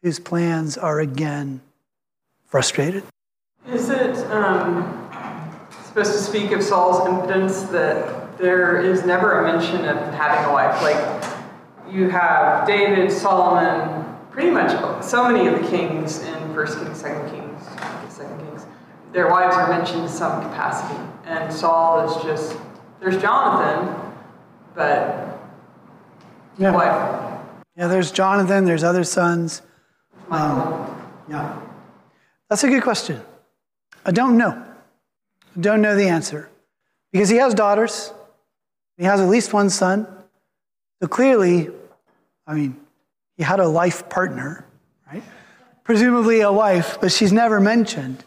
[0.02, 1.60] whose plans are again
[2.46, 3.04] frustrated.
[3.70, 5.10] Is it um,
[5.84, 10.54] supposed to speak of Saul's impotence that there is never a mention of having a
[10.54, 10.82] wife?
[10.82, 16.98] Like you have David, Solomon, pretty much so many of the kings in First Kings,
[17.02, 17.62] Second Kings,
[18.08, 18.66] Second Kings.
[19.12, 22.58] Their wives are mentioned in some capacity, and Saul is just
[23.02, 23.94] there's Jonathan,
[24.74, 25.27] but
[26.58, 26.72] Yeah.
[26.72, 27.42] wife.
[27.76, 29.62] Yeah, there's Jonathan, there's other sons.
[30.32, 31.62] Um, yeah.
[32.50, 33.22] That's a good question.
[34.06, 34.52] I don't know.
[34.52, 36.50] I don't know the answer.
[37.12, 38.12] Because he has daughters,
[38.98, 40.08] he has at least one son.
[41.02, 41.70] So clearly,
[42.48, 42.80] I mean,
[43.36, 44.66] he had a life partner,
[45.12, 45.24] right?
[45.84, 48.24] Presumably a wife, but she's never mentioned.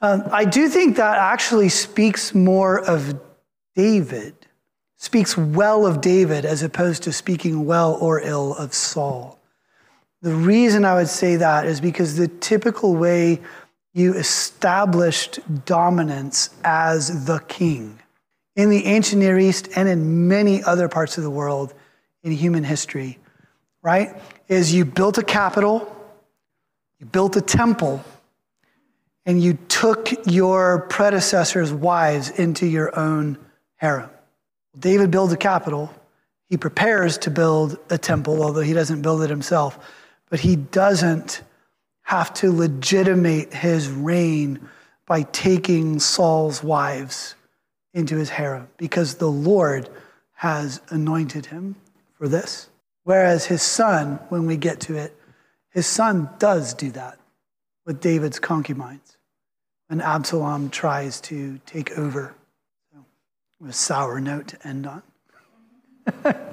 [0.00, 3.20] Um, I do think that actually speaks more of
[3.76, 4.39] David,
[5.00, 9.38] speaks well of David as opposed to speaking well or ill of Saul.
[10.20, 13.40] The reason I would say that is because the typical way
[13.94, 17.98] you established dominance as the king
[18.56, 21.72] in the ancient Near East and in many other parts of the world
[22.22, 23.18] in human history,
[23.80, 24.14] right,
[24.48, 25.96] is you built a capital,
[26.98, 28.04] you built a temple,
[29.24, 33.38] and you took your predecessors' wives into your own
[33.76, 34.10] harem.
[34.78, 35.92] David builds a capital.
[36.48, 39.78] He prepares to build a temple, although he doesn't build it himself.
[40.28, 41.42] But he doesn't
[42.02, 44.68] have to legitimate his reign
[45.06, 47.34] by taking Saul's wives
[47.92, 49.88] into his harem because the Lord
[50.34, 51.76] has anointed him
[52.14, 52.68] for this.
[53.04, 55.16] Whereas his son, when we get to it,
[55.70, 57.18] his son does do that
[57.86, 59.16] with David's concubines
[59.88, 62.34] when Absalom tries to take over.
[63.68, 65.02] A sour note to end on.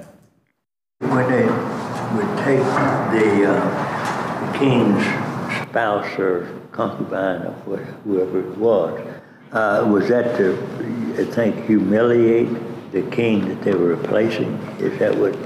[1.00, 2.58] When they would take
[3.14, 5.04] the, uh, the king's
[5.68, 9.00] spouse or concubine or whoever it was,
[9.52, 10.54] uh, was that to,
[11.16, 12.48] I think, humiliate
[12.92, 14.52] the king that they were replacing?
[14.80, 15.36] Is that what?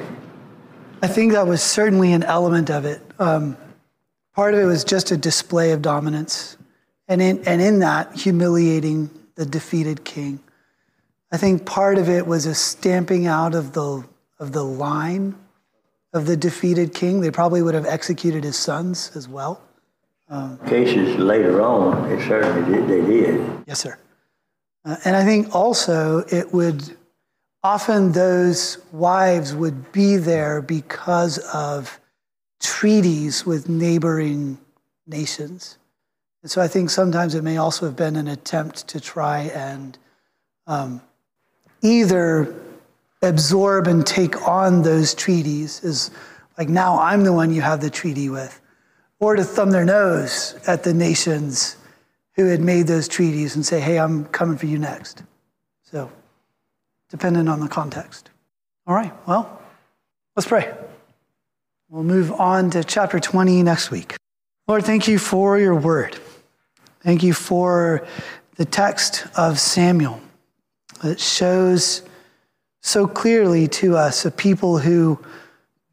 [1.03, 3.03] I think that was certainly an element of it.
[3.19, 3.57] Um,
[4.35, 6.57] part of it was just a display of dominance,
[7.09, 10.41] and in, and in that, humiliating the defeated king.
[11.33, 14.05] I think part of it was a stamping out of the,
[14.39, 15.35] of the line
[16.13, 17.21] of the defeated king.
[17.21, 19.63] They probably would have executed his sons as well.
[20.67, 23.65] Cases later on, it certainly did, they did.
[23.67, 23.99] Yes, sir.
[24.85, 26.97] Uh, and I think also it would
[27.63, 32.01] often those wives would be there because of
[32.61, 34.59] treaties with neighboring
[35.07, 35.79] nations.
[36.43, 39.99] And so I think sometimes it may also have been an attempt to try and
[40.67, 41.03] um,
[41.83, 42.55] either
[43.21, 46.11] absorb and take on those treaties as
[46.59, 48.61] like now I'm the one you have the treaty with,
[49.19, 51.77] or to thumb their nose at the nations
[52.35, 55.23] who had made those treaties and say, hey, I'm coming for you next.
[55.83, 56.11] So,
[57.11, 58.31] dependent on the context.
[58.87, 59.63] All right, well,
[60.37, 60.73] let's pray.
[61.89, 64.17] We'll move on to chapter 20 next week.
[64.67, 66.19] Lord, thank you for your word.
[67.01, 68.07] Thank you for
[68.57, 70.21] the text of Samuel
[71.03, 72.03] that shows
[72.81, 75.19] so clearly to us a people who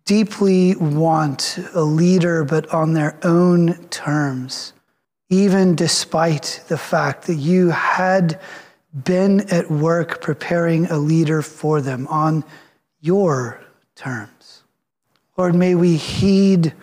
[0.06, 4.74] deeply want a leader, but on their own terms,
[5.30, 8.40] even despite the fact that you had
[9.04, 12.44] been at work preparing a leader for them on
[13.02, 13.62] your
[13.96, 14.64] terms.
[15.38, 16.74] Lord, may we heed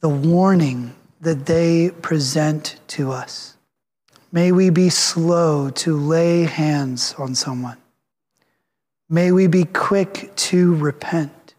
[0.00, 3.55] the warning that they present to us.
[4.32, 7.78] May we be slow to lay hands on someone.
[9.08, 11.54] May we be quick to repent.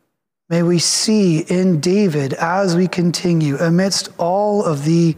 [0.49, 5.15] May we see in David as we continue, amidst all of the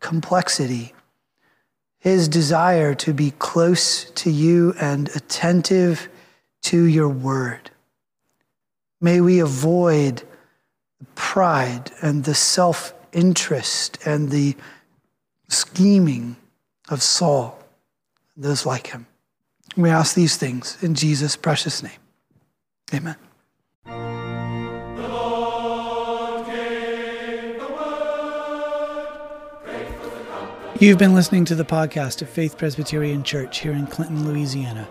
[0.00, 0.92] complexity,
[1.98, 6.08] his desire to be close to you and attentive
[6.62, 7.70] to your word.
[9.00, 10.22] May we avoid
[11.14, 14.56] pride and the self interest and the
[15.48, 16.36] scheming
[16.88, 17.58] of Saul
[18.34, 19.06] and those like him.
[19.76, 21.92] We ask these things in Jesus' precious name.
[22.94, 23.16] Amen.
[30.80, 34.88] You've been listening to the podcast of Faith Presbyterian Church here in Clinton, Louisiana.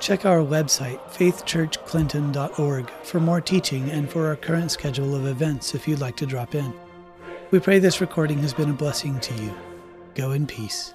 [0.00, 5.86] Check our website, faithchurchclinton.org, for more teaching and for our current schedule of events if
[5.86, 6.74] you'd like to drop in.
[7.52, 9.54] We pray this recording has been a blessing to you.
[10.16, 10.92] Go in peace.